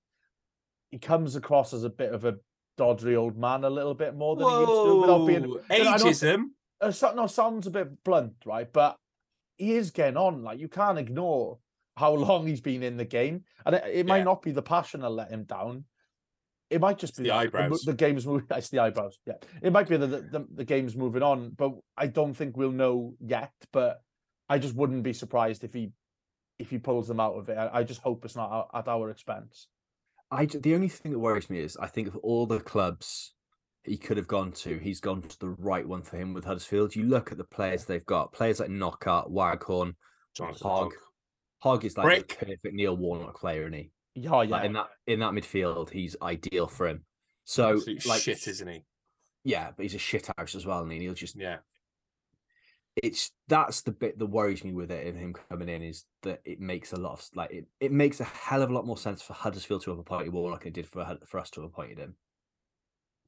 [0.90, 2.36] he comes across as a bit of a
[2.78, 5.84] doddery old man a little bit more than he used to without being Whoa, you
[5.84, 6.44] know, ageism.
[6.80, 8.70] uh, so, no, sounds a bit blunt, right?
[8.72, 8.96] But
[9.56, 10.42] he is getting on.
[10.42, 11.58] Like you can't ignore
[11.96, 14.24] how long he's been in the game, and it, it might Yeah.
[14.24, 15.84] not be the passion that let him down.
[16.70, 17.82] It might just It's be the eyebrows.
[17.82, 18.46] The, game's moving.
[18.56, 19.18] It's the eyebrows.
[19.26, 22.56] Yeah, it might be that the, the, the game's moving on, but I don't think
[22.56, 23.52] we'll know yet.
[23.72, 24.02] But
[24.48, 25.92] I just wouldn't be surprised if he
[26.58, 27.56] if he pulls them out of it.
[27.56, 29.68] I, I just hope it's not at our expense.
[30.34, 33.34] I the only thing that worries me is I think of all the clubs
[33.84, 36.96] he could have gone to, he's gone to the right one for him with Huddersfield.
[36.96, 39.94] You look at the players they've got, players like Knockout, Waghorn,
[40.38, 40.56] Hogg.
[40.60, 40.92] Hogg.
[41.62, 42.28] Hogg is like Brick.
[42.40, 43.90] the perfect Neil Warnock player, isn't he?
[44.14, 44.56] Yeah, yeah.
[44.56, 47.04] Like in that in that midfield, he's ideal for him.
[47.44, 48.84] So Absolute like shit, isn't he?
[49.44, 51.00] yeah, but he's a shit house as well, and he?
[51.00, 51.58] he'll just Yeah.
[53.02, 56.40] It's that's the bit that worries me with it and him coming in is that
[56.44, 58.96] it makes a lot of like it, it makes a hell of a lot more
[58.96, 61.70] sense for Huddersfield to have appointed Warnock than it did for for us to have
[61.70, 62.14] appointed him.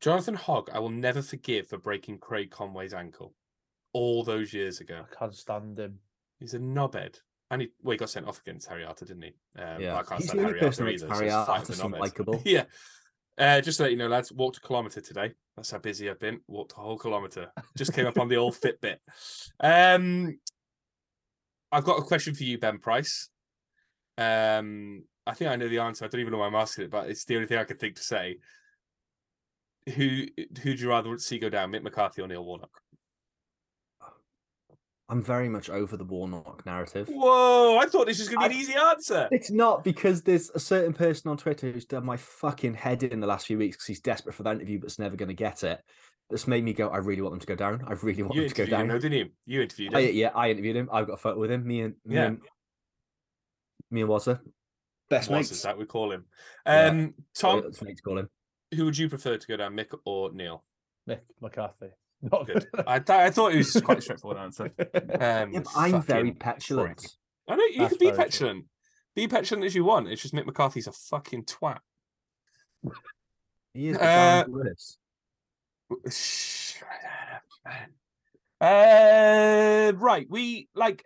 [0.01, 3.35] Jonathan Hogg, I will never forgive for breaking Craig Conway's ankle
[3.93, 5.03] all those years ago.
[5.11, 5.99] I can't stand him.
[6.39, 7.17] He's a knobhead.
[7.51, 9.35] And he, well, he got sent off against Harry Arter, didn't he?
[9.59, 9.97] Um, Yeah.
[9.97, 11.15] I can't He's stand the only Harry person Arter that either.
[11.15, 12.43] Harry it's fine Arter for likeable.
[12.45, 12.65] yeah.
[13.39, 15.33] Uh, just to let you know, lads, walked a kilometre today.
[15.57, 16.41] That's how busy I've been.
[16.47, 17.51] Walked a whole kilometre.
[17.77, 18.97] Just came up on the old Fitbit.
[19.61, 20.39] Um,
[21.73, 23.31] I've got a question for you, Ben Price.
[24.19, 26.05] Um, I think I know the answer.
[26.05, 27.81] I don't even know why I'm asking it, but it's the only thing I could
[27.81, 28.39] think to say.
[29.95, 30.27] Who
[30.63, 32.81] who'd you rather see go down, Mick McCarthy or Neil Warnock?
[35.09, 37.09] I'm very much over the Warnock narrative.
[37.09, 37.79] Whoa!
[37.79, 39.29] I thought this was going to be I- an easy answer.
[39.31, 43.21] It's not because there's a certain person on Twitter who's done my fucking head in
[43.21, 45.63] the last few weeks because he's desperate for that interview but's never going to get
[45.63, 45.81] it.
[46.29, 46.89] That's made me go.
[46.89, 47.85] I really want them to go down.
[47.87, 48.89] I really want You them to go interviewed him, down.
[48.89, 49.31] though, didn't you?
[49.45, 50.15] You interviewed I, him.
[50.17, 50.89] yeah, I interviewed him.
[50.93, 51.65] I've got a photo with him.
[51.65, 52.25] Me and me Yeah.
[52.25, 52.41] and
[53.93, 54.41] me and Wazza.
[55.09, 55.63] Best What's mates.
[55.63, 56.25] that we call him?
[56.67, 56.87] Yeah.
[56.87, 58.29] Um, Tom, That's what to call him.
[58.75, 60.65] who would you prefer to go down, Mick or Neil?
[61.09, 61.91] Mick McCarthy.
[62.23, 62.67] Not Good.
[62.87, 64.65] I, th- I thought it was quite a straightforward answer.
[65.21, 66.99] Um, Yeah, but I'm very petulant.
[66.99, 67.11] prick.
[67.49, 68.25] I know you That's can be very true.
[68.25, 68.65] petulant.
[69.15, 70.09] Be petulant as you want.
[70.09, 71.79] It's just Mick McCarthy's a fucking twat.
[73.75, 73.99] He is.
[73.99, 74.99] but Uh, worse.
[78.59, 80.27] Uh, right.
[80.31, 81.05] We like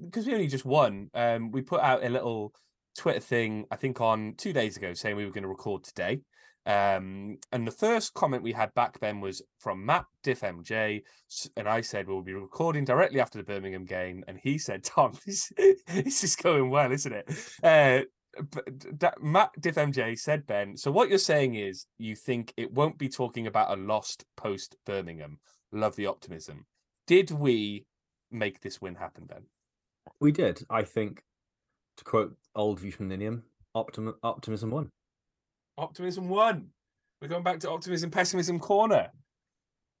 [0.00, 1.10] because we only just won.
[1.12, 2.54] Um, we put out a little
[2.96, 6.20] Twitter thing, I think, on two days ago, saying we were going to record today.
[6.66, 11.02] Um, and the first comment we had back then was from Matt Diff MJ,
[11.56, 15.12] and I said we'll be recording directly after the Birmingham game, and he said, "Tom,
[15.26, 15.52] this,
[15.88, 17.30] this is going well, isn't it?"
[17.62, 18.04] Uh,
[18.98, 22.98] that Matt Diff MJ said, Ben, so what you're saying is you think it won't
[22.98, 25.38] be talking about a lost post Birmingham.
[25.72, 26.66] Love the optimism.
[27.06, 27.86] Did we
[28.30, 29.44] make this win happen, Ben?
[30.20, 30.64] We did.
[30.70, 31.22] I think,
[31.98, 33.42] to quote old Ninian,
[33.76, 34.90] optim- optimism won.
[35.78, 36.68] Optimism won.
[37.20, 39.10] We're going back to optimism, pessimism corner.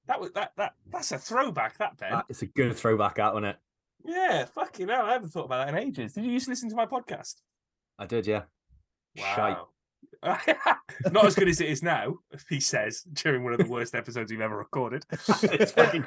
[0.06, 2.12] That was that that that's a throwback, that Ben.
[2.12, 3.56] That- it's a good throwback out on it.
[4.04, 5.06] yeah, fucking hell.
[5.06, 6.12] I haven't thought about that in ages.
[6.12, 7.36] Did you used to listen to my podcast?
[7.98, 8.42] I did, yeah.
[9.18, 9.68] Wow.
[10.22, 14.30] Not as good as it is now, he says, during one of the worst episodes
[14.30, 15.04] we've ever recorded.
[15.10, 16.04] It's fucking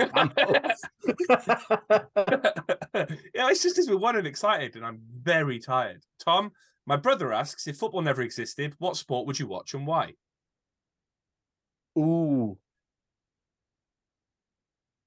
[3.33, 6.03] yeah, it's just because we're one and excited, and I'm very tired.
[6.23, 6.51] Tom,
[6.87, 10.13] my brother asks if football never existed, what sport would you watch and why?
[11.97, 12.57] Ooh,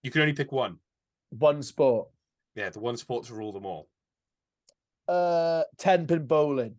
[0.02, 0.78] You can only pick one.
[1.30, 2.08] one sport.
[2.54, 3.88] Yeah, the one sport to rule them all.
[5.08, 6.76] Uh, ten pin bowling.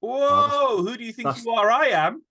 [0.00, 1.70] Whoa, who do you think that's- you are?
[1.70, 2.22] I am.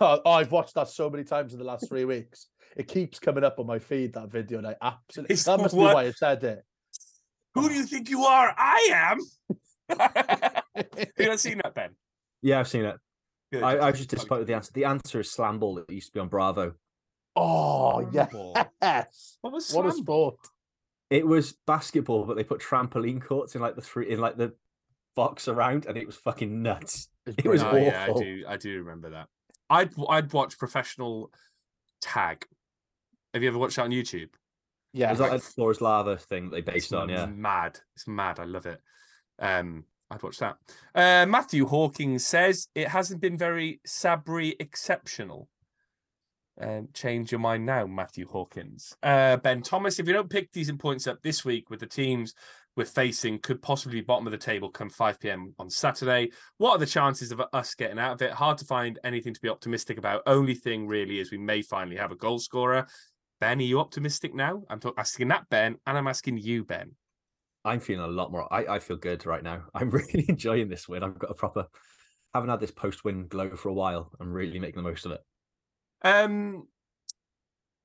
[0.00, 2.48] Oh, I've watched that so many times in the last three weeks.
[2.76, 5.74] It keeps coming up on my feed that video, and I absolutely It's that must
[5.74, 6.62] what- be why I said it.
[7.54, 8.52] Who do you think you are?
[8.56, 9.20] I am.
[10.74, 10.86] Have
[11.18, 11.90] you not seen that, Ben?
[12.42, 12.96] yeah, I've seen it.
[13.52, 13.62] Good.
[13.62, 14.72] I, I was just disappointed with the answer.
[14.72, 16.74] The answer is slam ball that used to be on Bravo.
[17.36, 18.56] Oh Horrible.
[18.82, 20.36] yes, What was what a slam sport!
[21.10, 24.54] It was basketball, but they put trampoline courts in like the three in like the
[25.16, 27.08] box around, and it was fucking nuts.
[27.26, 27.94] It was Oh, brilliant.
[27.94, 28.44] yeah, I do.
[28.48, 29.28] I do remember that.
[29.70, 31.30] I'd I'd watch professional
[32.02, 32.44] tag.
[33.32, 34.28] Have you ever watched that on YouTube?
[34.92, 37.08] Yeah, Is that like the floor is lava thing that they based It's on?
[37.08, 37.24] Yeah.
[37.24, 37.80] It's mad.
[37.96, 38.38] It's mad.
[38.38, 38.80] I love it.
[39.40, 40.56] Um, I'd watch that.
[40.94, 45.48] Uh, Matthew Hawkins says it hasn't been very Sabri exceptional.
[46.60, 48.96] Um, change your mind now, Matthew Hawkins.
[49.02, 52.34] Uh, ben Thomas, if you don't pick decent points up this week with the teams
[52.76, 55.54] we're facing, could possibly be bottom of the table come 5 p.m.
[55.58, 56.30] on Saturday.
[56.58, 58.32] What are the chances of us getting out of it?
[58.32, 60.22] Hard to find anything to be optimistic about.
[60.26, 62.86] Only thing really is we may finally have a goal scorer.
[63.40, 64.62] Ben, are you optimistic now?
[64.70, 66.92] I'm talk- asking that Ben, and I'm asking you, Ben.
[67.64, 68.52] I'm feeling a lot more.
[68.52, 69.62] I, I feel good right now.
[69.74, 71.02] I'm really enjoying this win.
[71.02, 71.66] I've got a proper,
[72.32, 74.10] haven't had this post win glow for a while.
[74.20, 75.20] I'm really making the most of it.
[76.02, 76.68] Um,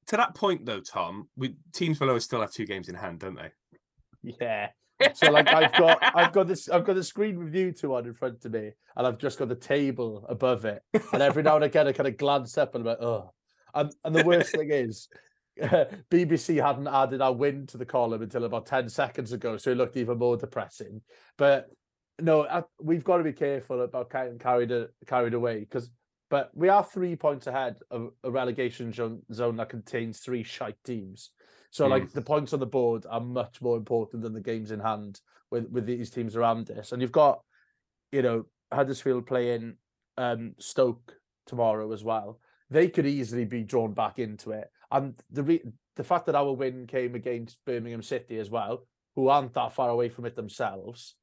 [0.08, 3.20] to that point though, Tom, we teams below us still have two games in hand,
[3.20, 3.52] don't they?
[4.40, 4.70] yeah.
[5.14, 8.14] So like I've got I've got this I've got the screen review to one in
[8.14, 11.64] front of me, and I've just got the table above it, and every now and
[11.64, 13.32] again I kind of glance up and I'm like, oh,
[13.74, 15.08] and and the worst thing is.
[16.12, 19.78] BBC hadn't added our win to the column until about 10 seconds ago, so it
[19.78, 21.02] looked even more depressing.
[21.38, 21.70] But
[22.22, 25.90] no, I, we've got to be careful about getting carried a, carried away because,
[26.30, 30.82] but we are three points ahead of a relegation zone, zone that contains three shite
[30.84, 31.32] teams.
[31.72, 34.80] So, like the points on the board are much more important than the games in
[34.80, 36.92] hand with with these teams around us.
[36.92, 37.42] And you've got,
[38.12, 39.76] you know, Huddersfield playing
[40.18, 41.14] um, Stoke
[41.46, 42.40] tomorrow as well.
[42.72, 44.70] They could easily be drawn back into it.
[44.92, 45.64] And the re-
[45.96, 49.90] the fact that our win came against Birmingham City as well, who aren't that far
[49.90, 51.16] away from it themselves,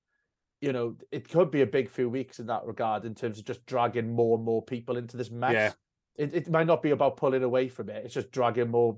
[0.60, 3.44] you know, it could be a big few weeks in that regard in terms of
[3.44, 5.52] just dragging more and more people into this mess.
[5.52, 5.72] Yeah.
[6.16, 8.04] It, it might not be about pulling away from it.
[8.04, 8.96] It's just dragging more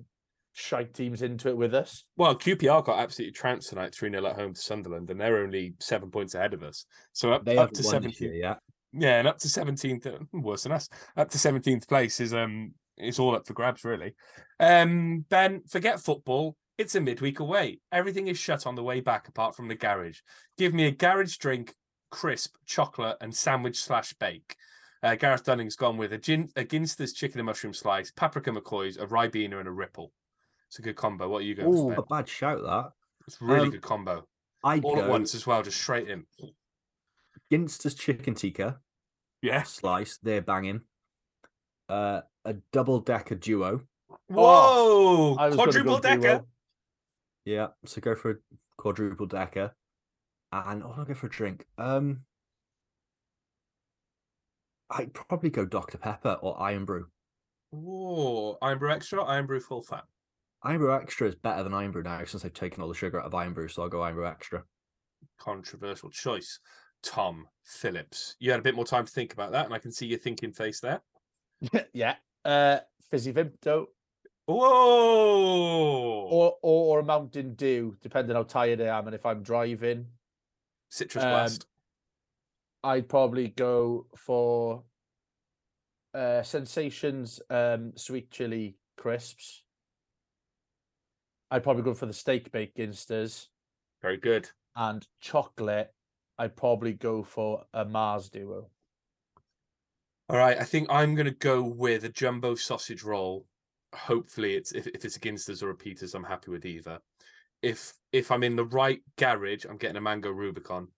[0.53, 2.05] shite teams into it with us.
[2.17, 5.75] Well, QPR got absolutely trounced tonight, 3 0 at home to Sunderland, and they're only
[5.81, 6.87] seven points ahead of us.
[7.13, 8.21] So up, They up to won 17th.
[8.21, 8.59] year yet.
[8.93, 12.73] Yeah, and up to 17th, uh, worse than us, up to 17th place is um
[12.99, 14.15] it's all up for grabs, really.
[14.61, 16.57] Um, Ben, forget football.
[16.77, 17.81] It's a midweek away.
[17.91, 20.21] Everything is shut on the way back apart from the garage.
[20.57, 21.75] Give me a garage drink
[22.11, 24.57] crisp, chocolate, and sandwich slash bake.
[25.03, 28.97] Uh, Gareth Dunning's gone with a, gin, a Ginster's chicken and mushroom slice, paprika McCoy's,
[28.97, 30.13] a Ribena, and a Ripple.
[30.69, 31.29] It's a good combo.
[31.29, 32.01] What are you going Ooh, for?
[32.01, 32.91] a bad shout that.
[33.27, 34.27] It's a really um, good combo.
[34.65, 36.25] I All go at once as well, just straight in.
[37.51, 38.81] Ginster's chicken tikka
[39.41, 39.63] Yeah.
[39.63, 40.19] slice.
[40.23, 40.83] They're banging.
[41.89, 43.83] Uh, a double decker duo.
[44.29, 45.37] Whoa!
[45.39, 46.21] I Quadruple go decker.
[46.21, 46.47] duo.
[47.45, 48.35] Yeah, so go for a
[48.79, 49.75] quadruple decker,
[50.53, 51.67] and oh, I'll go for a drink.
[51.77, 52.21] Um,
[54.91, 57.07] I'd probably go Dr Pepper or Irn-Bru.
[57.71, 58.57] Whoa!
[58.63, 60.05] Irn-Bru Extra, Irn-Bru Full Fat.
[60.65, 63.35] Irn-Bru Extra is better than Irn-Bru now since they've taken all the sugar out of
[63.35, 64.65] Irn-Bru, so I'll go Irn-Bru Extra.
[65.39, 66.61] Controversial choice.
[67.03, 68.37] Tom Phillips.
[68.41, 70.19] You had a bit more time to think about that, and I can see your
[70.19, 71.03] thinking face there.
[71.93, 72.17] yeah.
[72.49, 72.81] Uh,
[73.11, 73.89] fizzy Vimto
[74.47, 76.27] Whoa!
[76.31, 80.07] or, or or a Mountain Dew, depending how tired I am and if I'm driving.
[80.89, 81.67] Citrus um, Blast.
[82.83, 84.85] I'd probably go for
[86.15, 89.65] uh Sensations um sweet chili crisps.
[91.51, 93.49] I'd probably go for the steak baked Ginsters
[94.01, 94.49] Very good.
[94.75, 95.93] and chocolate.
[96.39, 98.71] I'd probably go for a Mars duo.
[100.31, 103.47] All right, I think I'm going to go with a jumbo sausage roll.
[103.95, 106.99] Hopefully, it's if, if it's a Ginsters or a Peters, I'm happy with either.
[107.63, 110.89] If if I'm in the right garage, I'm getting a mango Rubicon,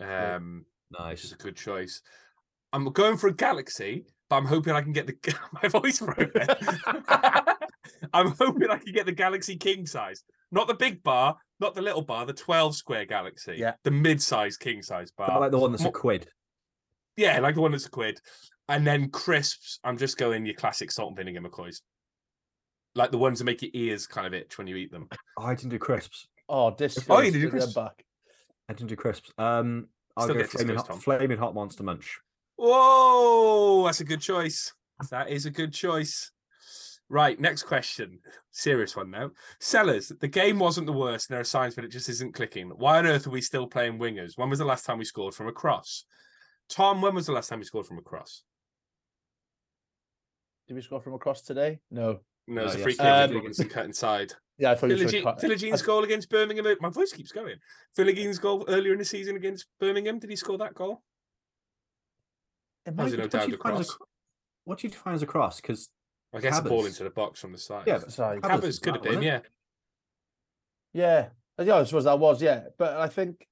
[0.00, 1.32] um, is Nice.
[1.32, 2.00] a good choice.
[2.72, 6.32] I'm going for a Galaxy, but I'm hoping I can get the my voice broke.
[8.12, 10.22] I'm hoping I can get the Galaxy King size,
[10.52, 13.74] not the big bar, not the little bar, the 12 square Galaxy, Yeah.
[13.82, 15.30] the mid-size king size bar.
[15.30, 16.28] I like the one that's a quid.
[17.16, 18.20] Yeah, like the one that's a quid.
[18.68, 21.80] And then crisps, I'm just going your classic salt and vinegar McCoys.
[22.94, 25.08] Like the ones that make your ears kind of itch when you eat them.
[25.38, 26.26] Oh, I didn't do crisps.
[26.48, 27.74] Oh, this Oh, you did do goes to the crisps?
[27.74, 28.04] back.
[28.68, 29.30] I didn't do crisps.
[29.38, 32.18] Um, I'll Still go flaming hot, flaming hot monster munch.
[32.56, 34.72] Whoa, that's a good choice.
[35.10, 36.32] That is a good choice.
[37.08, 38.18] Right, next question.
[38.50, 39.30] Serious one now.
[39.60, 42.70] Sellers, the game wasn't the worst, and there are signs, but it just isn't clicking.
[42.70, 44.36] Why on earth are we still playing wingers?
[44.36, 46.04] When was the last time we scored from a cross?
[46.68, 48.42] Tom, when was the last time we scored from a cross?
[50.68, 51.80] Did we score from across today?
[51.90, 52.20] No.
[52.48, 52.98] No, it was a free yes.
[52.98, 54.32] kick Um, with Robinson cut inside.
[54.58, 56.66] Yeah, I thought you Philogene, said goal against Birmingham.
[56.80, 57.56] My voice keeps going.
[57.98, 60.18] Philogene's goal earlier in the season against Birmingham.
[60.18, 61.02] Did he score that goal?
[62.86, 63.96] It That was might no What doubt do a you define as a cross.
[63.96, 64.06] cro-
[64.64, 65.60] What do you define as a cross?
[65.60, 65.90] Because
[66.34, 67.84] I guess a ball into the box from the side.
[67.86, 68.40] yeah, be- sorry.
[68.40, 69.36] Kaba's Kaba's was could have been, wasn't yeah.
[69.36, 69.46] it?
[70.94, 73.46] Yeah, Uh, yeah, I suppose that was yeah, but I think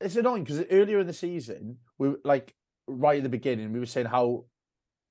[0.00, 2.54] it's annoying because earlier in the season, we were, like
[2.86, 4.44] right at the beginning, we were saying how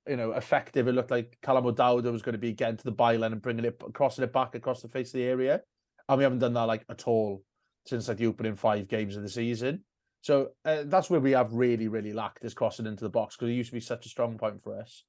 [0.08, 2.92] you know effective it looked like Callum O'Dowda was going to be getting to the
[2.92, 5.62] byline and bringing it, crossing it back across the face of the area,
[6.10, 7.44] and we haven't done that like at all
[7.86, 9.84] since like the opening five games of the season.
[10.22, 13.50] So uh, that's where we have really, really lacked is crossing into the box because
[13.50, 15.04] it used to be such a strong point for us.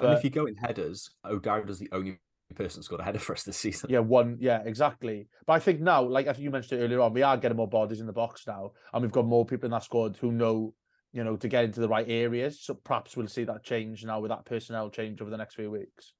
[0.00, 2.18] And But- if you go in headers, O'Dowda's the only
[2.56, 3.90] person that's got a header for us this season.
[3.90, 4.38] Yeah, one.
[4.40, 5.28] Yeah, exactly.
[5.46, 8.00] But I think now, like as you mentioned earlier on, we are getting more bodies
[8.00, 10.74] in the box now, and we've got more people in that squad who know,
[11.16, 12.60] you know, to get into the right areas.
[12.60, 15.70] So perhaps we'll see that change now with that personnel change over the next few
[15.70, 16.12] weeks.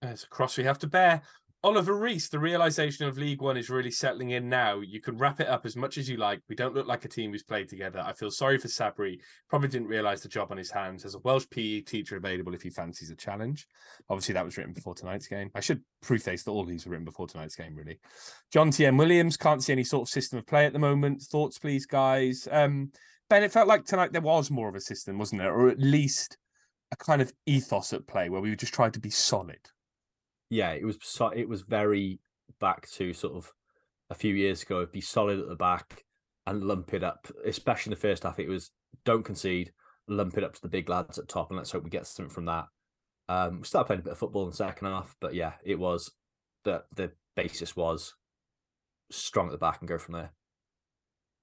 [0.00, 1.22] It's a cross we have to bear.
[1.64, 4.78] Oliver Reese, the realization of League One is really settling in now.
[4.78, 6.40] You can wrap it up as much as you like.
[6.48, 7.98] We don't look like a team who's played together.
[7.98, 9.18] I feel sorry for Sabri.
[9.48, 11.02] Probably didn't realize the job on his hands.
[11.02, 13.66] There's a Welsh PE teacher available if he fancies a challenge.
[14.08, 15.50] Obviously, that was written before tonight's game.
[15.54, 17.98] I should preface that all these were written before tonight's game, really.
[18.52, 18.96] John T.M.
[18.96, 21.20] Williams can't see any sort of system of play at the moment.
[21.22, 22.46] Thoughts, please, guys.
[22.50, 22.92] Um,
[23.30, 25.54] ben, it felt like tonight there was more of a system, wasn't there?
[25.54, 26.36] Or at least
[26.92, 29.70] a kind of ethos at play where we were just trying to be solid.
[30.50, 32.18] yeah, it was so, it was very
[32.58, 33.52] back to sort of
[34.10, 34.84] a few years ago.
[34.84, 36.04] Be solid at the back
[36.46, 37.28] and lump it up.
[37.46, 38.72] Especially in the first half, it was
[39.04, 39.72] don't concede,
[40.08, 42.34] lump it up to the big lads at top, and let's hope we get something
[42.34, 42.66] from that.
[43.28, 45.78] Um, we started playing a bit of football in the second half, but yeah, it
[45.78, 46.10] was
[46.64, 48.14] the the basis was
[49.12, 50.32] strong at the back and go from there.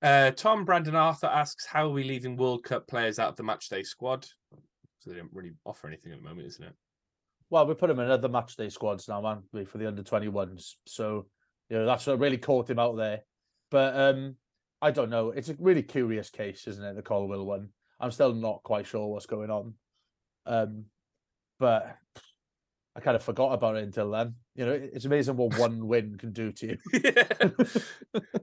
[0.01, 3.43] Uh, Tom Brandon Arthur asks, "How are we leaving World Cup players out of the
[3.43, 4.25] matchday squad?"
[4.99, 6.73] So they don't really offer anything at the moment, isn't it?
[7.49, 10.03] Well, we put him in other match day squads now, haven't we, for the under
[10.03, 10.77] twenty ones.
[10.85, 11.27] So
[11.69, 13.21] you know that's what really caught him out there.
[13.71, 14.35] But um,
[14.81, 15.31] I don't know.
[15.31, 16.95] It's a really curious case, isn't it?
[16.95, 17.69] The Colwill one.
[17.99, 19.73] I'm still not quite sure what's going on.
[20.45, 20.85] Um,
[21.59, 21.97] but
[22.97, 24.33] I kind of forgot about it until then.
[24.55, 27.77] You know, it's amazing what one win can do to you.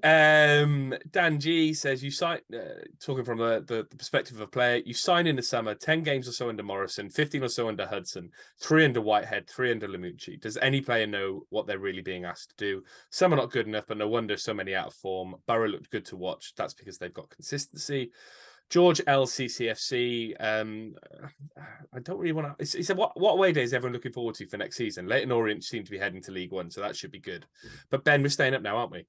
[0.08, 4.46] um, Dan G says you sign uh, talking from the, the, the perspective of a
[4.46, 4.80] player.
[4.86, 7.84] You sign in the summer, ten games or so under Morison, fifteen or so under
[7.84, 8.30] Hudson,
[8.60, 10.40] three under Whitehead, three under Lamouchi.
[10.40, 12.84] Does any player know what they're really being asked to do?
[13.10, 15.34] Some are not good enough, but no wonder so many out of form.
[15.48, 16.54] Boro looked good to watch.
[16.56, 18.12] That's because they've got consistency.
[18.70, 20.34] George LCCFC.
[20.40, 20.94] Um,
[21.94, 22.76] I don't really want to.
[22.76, 25.64] He said, "What what away days everyone looking forward to for next season?" Leyton Orient
[25.64, 27.46] seem to be heading to League One, so that should be good.
[27.90, 29.06] But Ben, we're staying up now, aren't we?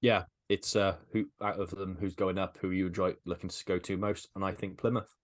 [0.00, 3.64] Yeah, it's uh who out of them who's going up, who you enjoy looking to
[3.64, 5.14] go to most, and I think Plymouth.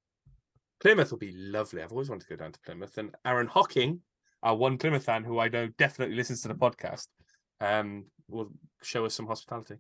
[0.81, 1.83] Plymouth will be lovely.
[1.83, 4.01] I've always wanted to go down to Plymouth, and Aaron Hocking,
[4.43, 7.07] our one Plymouth fan who I know definitely listens to the podcast,
[7.61, 8.51] um, will
[8.83, 9.77] show us some hospitality.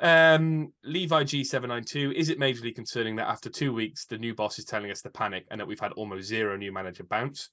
[0.00, 4.64] Um, Levi G792, is it majorly concerning that after two weeks, the new boss is
[4.64, 7.50] telling us to panic and that we've had almost zero new manager bounce?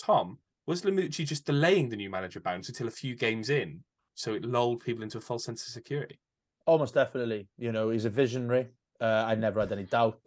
[0.00, 3.82] Tom, was Lamouchi just delaying the new manager bounce until a few games in?
[4.14, 6.20] So it lulled people into a false sense of security?
[6.66, 7.48] Almost definitely.
[7.56, 8.68] You know, he's a visionary.
[9.00, 10.20] Uh, I never had any doubt.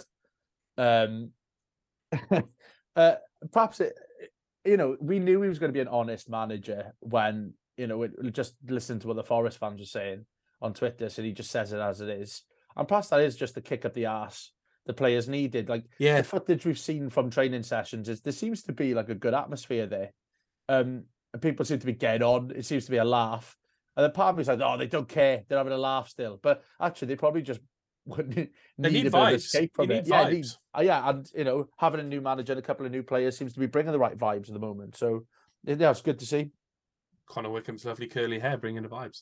[0.78, 1.32] Um,
[2.95, 3.15] uh,
[3.51, 3.93] perhaps it,
[4.65, 8.07] you know, we knew he was going to be an honest manager when, you know,
[8.32, 10.26] just listen to what the Forest fans were saying
[10.62, 12.43] on Twitter, so he just says it as it is.
[12.76, 14.51] And plus, that is just the kick up the ass
[14.86, 15.70] the players needed.
[15.70, 19.09] Like yeah, the footage we've seen from training sessions is there seems to be like
[19.09, 20.12] a good atmosphere there.
[20.70, 21.03] Um,
[21.34, 22.51] and people seem to be getting on.
[22.55, 23.57] It seems to be a laugh.
[23.95, 25.43] And the part of me's like, oh, they don't care.
[25.47, 26.39] They're having a laugh still.
[26.41, 27.59] But actually, they probably just
[28.05, 30.07] need, need a bit of escape from it.
[30.07, 30.45] Yeah, need,
[30.78, 33.38] uh, yeah, and you know, having a new manager and a couple of new players
[33.38, 34.97] seems to be bringing the right vibes at the moment.
[34.97, 35.26] So
[35.64, 36.51] yeah, it's good to see.
[37.28, 39.22] Connor Wickham's lovely curly hair bringing the vibes.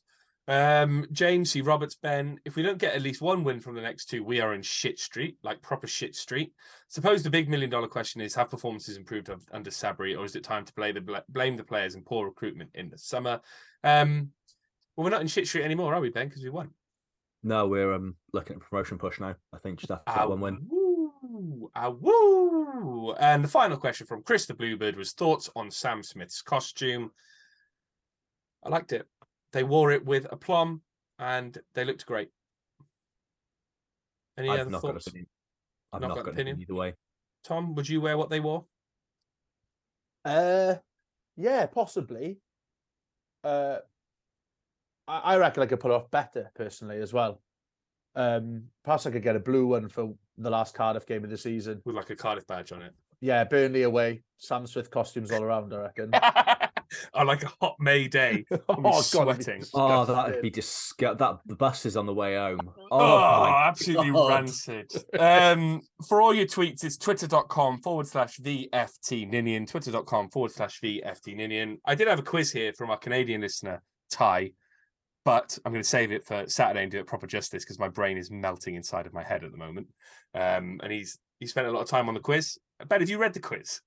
[0.49, 1.61] Um, James C.
[1.61, 4.41] Roberts, Ben, if we don't get at least one win from the next two, we
[4.41, 6.53] are in shit street, like proper shit street.
[6.87, 10.43] Suppose the big million dollar question is have performances improved under Sabri, or is it
[10.43, 13.41] time to play the blame the players and poor recruitment in the summer?
[13.83, 14.31] Um,
[14.95, 16.29] well, we're not in shit street anymore, are we, Ben?
[16.29, 16.71] Because we won.
[17.43, 19.35] No, we're um looking at promotion push now.
[19.53, 20.67] I think just after that one win.
[20.67, 23.13] Woo, ah, woo.
[23.19, 27.11] And the final question from Chris the Bluebird was thoughts on Sam Smith's costume.
[28.63, 29.05] I liked it.
[29.53, 30.81] They wore it with aplomb
[31.17, 32.29] and they looked great.
[34.37, 35.05] Any I've other not thoughts?
[35.05, 35.27] Got opinion.
[35.91, 36.93] I've not, not got, got opinion either way.
[37.43, 38.65] Tom, would you wear what they wore?
[40.23, 40.75] Uh,
[41.35, 42.37] yeah, possibly.
[43.43, 43.77] Uh,
[45.07, 47.41] I, I reckon I could pull off better personally as well.
[48.15, 51.37] Um, perhaps I could get a blue one for the last Cardiff game of the
[51.37, 52.93] season with like a Cardiff badge on it.
[53.21, 55.73] Yeah, Burnley away, Sam Smith costumes all around.
[55.73, 56.11] I reckon.
[57.13, 58.45] on like a hot May day.
[58.69, 59.63] oh, sweating.
[59.73, 61.17] oh, that'd be disgusting.
[61.17, 62.59] That the bus is on the way home.
[62.91, 64.29] Oh, oh absolutely God.
[64.29, 64.91] rancid.
[65.17, 71.35] Um, for all your tweets, it's twitter.com forward slash VFT Ninian, twitter.com forward slash VFT
[71.35, 71.79] Ninian.
[71.85, 73.81] I did have a quiz here from our Canadian listener,
[74.11, 74.51] Ty,
[75.25, 77.89] but I'm going to save it for Saturday and do it proper justice because my
[77.89, 79.87] brain is melting inside of my head at the moment.
[80.33, 82.57] Um, and he's he spent a lot of time on the quiz.
[82.87, 83.81] Ben, have you read the quiz?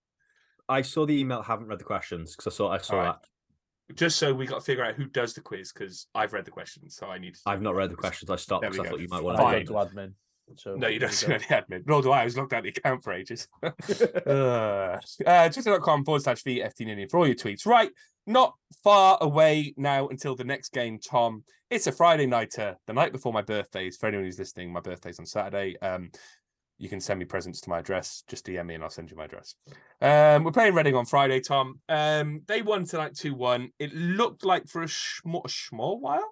[0.69, 1.43] I saw the email.
[1.43, 3.05] Haven't read the questions because I saw I saw right.
[3.05, 3.97] that.
[3.97, 6.51] Just so we got to figure out who does the quiz because I've read the
[6.51, 7.35] questions, so I need.
[7.35, 7.41] to...
[7.47, 8.31] I've not read the questions.
[8.31, 9.65] I stopped because I thought you might want to.
[9.65, 10.15] do admin.
[10.57, 11.83] So no, you don't do any admin.
[11.87, 12.23] Nor do I.
[12.23, 13.49] I was locked out the account for ages.
[13.63, 17.67] uh, uh, Twitter.com forward slash VFT for all your tweets.
[17.67, 17.91] Right.
[18.27, 18.55] Not
[18.85, 21.45] far away now until the next game, Tom.
[21.71, 23.91] It's a Friday nighter, the night before my birthday.
[23.91, 25.77] For anyone who's listening, my birthday's on Saturday.
[25.81, 26.11] Um,
[26.83, 28.25] you can send me presents to my address.
[28.27, 29.55] Just DM me and I'll send you my address.
[30.01, 31.81] Um, we're playing Reading on Friday, Tom.
[31.89, 33.71] Um, they won tonight 2 1.
[33.79, 36.29] It looked like for a, small, a small while,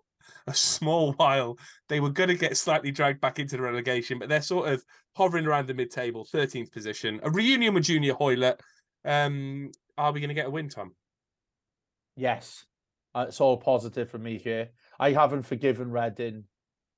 [0.49, 1.57] a small while,
[1.89, 4.83] they were going to get slightly dragged back into the relegation, but they're sort of
[5.15, 7.21] hovering around the mid table, 13th position.
[7.23, 8.59] A reunion with Junior Hoilett.
[9.05, 10.97] Um, are we going to get a win, Tom?
[12.17, 12.65] Yes.
[13.15, 14.71] Uh, it's all positive for me here.
[14.99, 16.43] I haven't forgiven Reading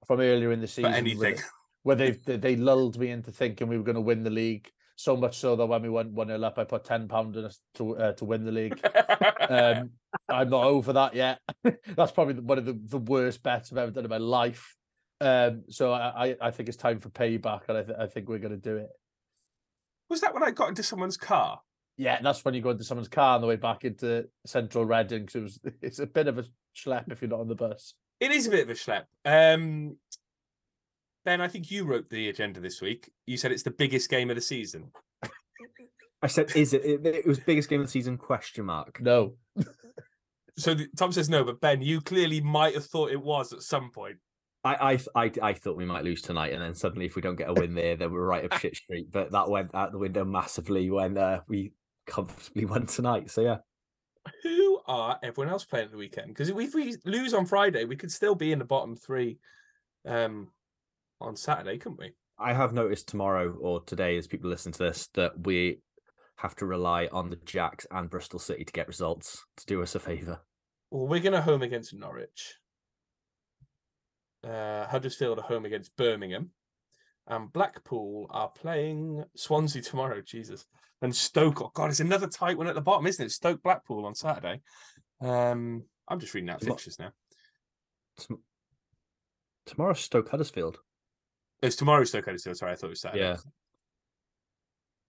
[0.06, 0.92] from earlier in the season.
[0.92, 1.36] For anything
[1.82, 4.70] where they they lulled me into thinking we were going to win the league.
[4.96, 7.48] So much so that when we went one 0 up, I put ten pound in
[7.74, 8.80] to uh, to win the league.
[9.48, 9.90] um,
[10.28, 11.40] I'm not over that yet.
[11.96, 14.76] That's probably one of the, the worst bets I've ever done in my life.
[15.20, 18.38] Um, so I, I think it's time for payback, and I, th- I think we're
[18.38, 18.88] going to do it.
[20.10, 21.60] Was that when I got into someone's car?
[21.96, 25.24] Yeah, that's when you go into someone's car on the way back into Central Reading.
[25.24, 26.44] Because it was it's a bit of a
[26.76, 27.94] schlep if you're not on the bus.
[28.18, 29.04] It is a bit of a schlep.
[29.24, 29.96] Um,
[31.24, 33.10] Ben, I think you wrote the agenda this week.
[33.26, 34.90] You said it's the biggest game of the season.
[36.22, 36.84] I said, "Is it?
[36.84, 39.00] It, it was biggest game of the season?" Question mark.
[39.00, 39.34] No.
[40.56, 43.62] so the, Tom says no, but Ben, you clearly might have thought it was at
[43.62, 44.16] some point.
[44.64, 47.36] I, I, I, I thought we might lose tonight, and then suddenly, if we don't
[47.36, 49.10] get a win there, then we're right up shit street.
[49.10, 51.72] But that went out the window massively when uh, we
[52.06, 53.30] comfortably won tonight.
[53.30, 53.56] So yeah.
[54.42, 56.28] who are everyone else playing at the weekend?
[56.28, 59.38] Because if we lose on Friday, we could still be in the bottom three
[60.06, 60.48] um,
[61.22, 62.12] on Saturday, couldn't we?
[62.38, 65.78] I have noticed tomorrow or today, as people listen to this, that we
[66.36, 69.94] have to rely on the Jacks and Bristol City to get results to do us
[69.94, 70.40] a favour.
[70.90, 72.56] Well, we're going to home against Norwich.
[74.44, 76.50] Uh, Huddersfield are home against Birmingham.
[77.28, 80.20] And Blackpool are playing Swansea tomorrow.
[80.20, 80.66] Jesus.
[81.00, 81.62] And Stoke.
[81.62, 83.30] Oh, God, it's another tight one at the bottom, isn't it?
[83.30, 84.60] Stoke Blackpool on Saturday.
[85.20, 87.12] Um, I'm just reading out fixtures now.
[89.66, 90.78] Tomorrow, Stoke Huddersfield.
[91.62, 92.56] It's tomorrow, Stoke Huddersfield.
[92.56, 93.24] Sorry, I thought it was Saturday.
[93.24, 93.36] Yeah.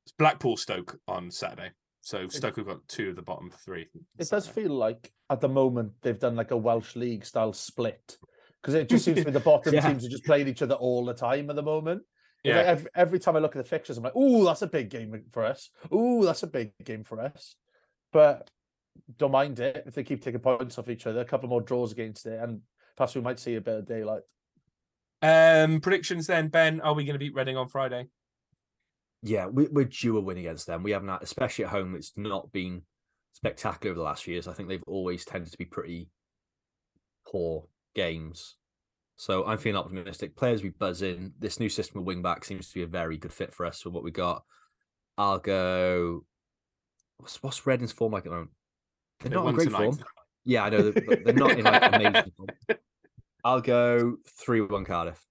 [0.05, 1.71] It's Blackpool Stoke on Saturday.
[2.01, 3.87] So Stoke have got two of the bottom three.
[4.19, 8.17] It does feel like at the moment they've done like a Welsh league style split
[8.61, 9.87] because it just seems to be the bottom Yeah.
[9.87, 12.03] teams are just playing each other all the time at the moment.
[12.43, 12.57] Yeah.
[12.57, 14.89] like every, every time I look at the fixtures, I'm like, "Ooh, that's a big
[14.89, 15.69] game for us.
[15.93, 17.55] Ooh, that's a big game for us."
[18.11, 18.49] But
[19.17, 21.21] don't mind it if they keep taking points off each other.
[21.21, 22.59] A couple more draws against it, and
[22.97, 24.23] perhaps we might see a bit of daylight.
[25.23, 26.81] Um, predictions then, Ben.
[26.81, 28.07] Are we going to beat Reading on Friday?
[29.21, 30.83] Yeah, we, we're due a win against them.
[30.83, 31.95] We haven't, had, especially at home.
[31.95, 32.81] It's not been
[33.31, 34.49] spectacular over the last few years.
[34.49, 36.09] I think they've always tended to be pretty
[37.25, 37.63] poor
[37.95, 38.57] games.
[39.15, 40.35] So I'm feeling optimistic.
[40.35, 41.31] Players we buzz in.
[41.39, 43.81] This new system of wing back seems to be a very good fit for us
[43.81, 44.43] for what we got.
[45.17, 46.25] I'll go.
[47.17, 48.51] What's, what's Reading's form like at the moment?
[49.21, 49.85] They're They not in great tonight.
[49.85, 49.99] form.
[50.43, 50.91] Yeah, I know.
[50.91, 52.49] They're, they're not in like amazing form.
[53.43, 55.25] I'll go three one Cardiff.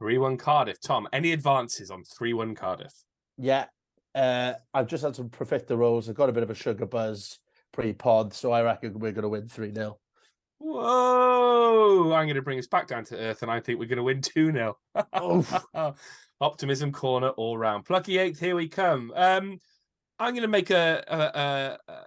[0.00, 0.80] 3 1 Cardiff.
[0.80, 2.92] Tom, any advances on 3 1 Cardiff?
[3.38, 3.66] Yeah,
[4.14, 6.08] uh, I've just had some profiteroles.
[6.08, 7.38] I've got a bit of a sugar buzz
[7.72, 9.98] pre-pod, so I reckon we're going to win three 0
[10.58, 12.12] Whoa!
[12.12, 14.02] I'm going to bring us back down to earth, and I think we're going to
[14.02, 14.76] win 2 0.
[16.40, 17.84] Optimism corner all round.
[17.84, 19.12] Plucky eighth, here we come.
[19.16, 19.58] Um,
[20.18, 21.98] I'm going to make a, a, a,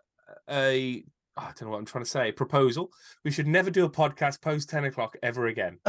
[0.50, 1.04] a
[1.38, 2.32] I don't know what I'm trying to say.
[2.32, 2.92] Proposal.
[3.24, 5.80] We should never do a podcast post 10 o'clock ever again.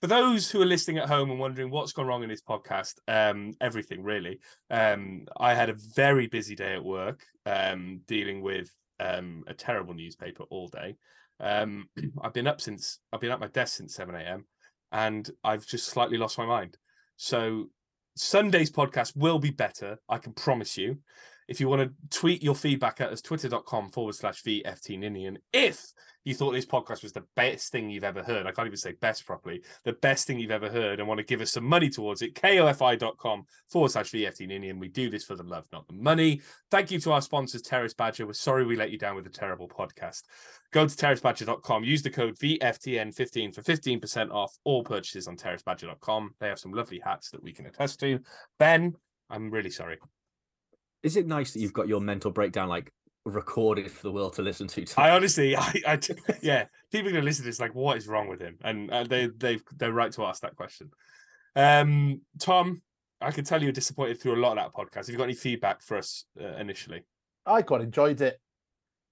[0.00, 2.94] For those who are listening at home and wondering what's gone wrong in this podcast,
[3.06, 4.40] um, everything really.
[4.70, 9.92] Um, I had a very busy day at work, um, dealing with um, a terrible
[9.92, 10.96] newspaper all day.
[11.38, 11.88] Um,
[12.22, 14.46] I've been up since I've been at my desk since seven a.m.
[14.90, 16.78] and I've just slightly lost my mind.
[17.16, 17.68] So
[18.16, 20.98] Sunday's podcast will be better, I can promise you.
[21.50, 25.38] If you want to tweet your feedback at us, twitter.com forward slash VFTNinian.
[25.52, 25.84] If
[26.22, 28.92] you thought this podcast was the best thing you've ever heard, I can't even say
[29.00, 31.90] best properly, the best thing you've ever heard, and want to give us some money
[31.90, 34.78] towards it, kofi.com forward slash VFTNinian.
[34.78, 36.40] We do this for the love, not the money.
[36.70, 38.26] Thank you to our sponsors, Terrace Badger.
[38.26, 40.22] We're sorry we let you down with a terrible podcast.
[40.72, 46.36] Go to terracebadger.com, use the code VFTN15 for 15% off all purchases on terracebadger.com.
[46.38, 48.20] They have some lovely hats that we can attest to.
[48.60, 48.94] Ben,
[49.28, 49.98] I'm really sorry.
[51.02, 52.92] Is it nice that you've got your mental breakdown like
[53.24, 54.86] recorded for the world to listen to?
[54.96, 55.98] I honestly, I, I
[56.42, 58.58] yeah, people are gonna listen to this like, what is wrong with him?
[58.62, 60.90] And uh, they they they're right to ask that question.
[61.56, 62.82] Um, Tom,
[63.20, 65.06] I can tell you were disappointed through a lot of that podcast.
[65.06, 67.04] Have you got any feedback for us uh, initially?
[67.44, 68.40] I quite enjoyed it.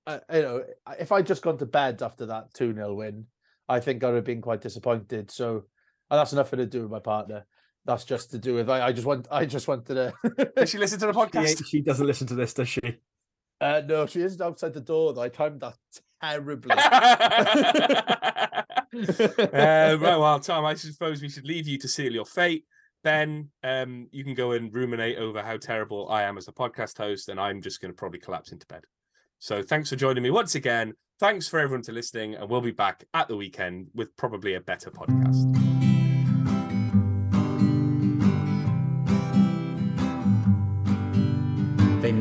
[0.06, 0.64] Uh, you know,
[0.98, 3.26] if I'd just gone to bed after that 2 0 win,
[3.68, 5.30] I think I'd have been quite disappointed.
[5.30, 5.64] So,
[6.10, 7.44] and that's nothing to do with my partner.
[7.88, 10.12] That's just to do with I, I just want I just wanted to.
[10.56, 11.66] Did she listen to the She, podcast?
[11.66, 12.98] she doesn't listen to this, does she?
[13.62, 15.14] uh, no, she isn't outside the door.
[15.14, 15.78] Though I timed that
[16.22, 16.72] terribly.
[16.76, 18.62] uh,
[18.92, 22.66] right, well, Tom, I suppose we should leave you to seal your fate.
[23.04, 26.98] Ben, um, you can go and ruminate over how terrible I am as a podcast
[26.98, 28.82] host, and I'm just going to probably collapse into bed.
[29.38, 30.92] So, thanks for joining me once again.
[31.20, 34.60] Thanks for everyone to listening, and we'll be back at the weekend with probably a
[34.60, 35.77] better podcast.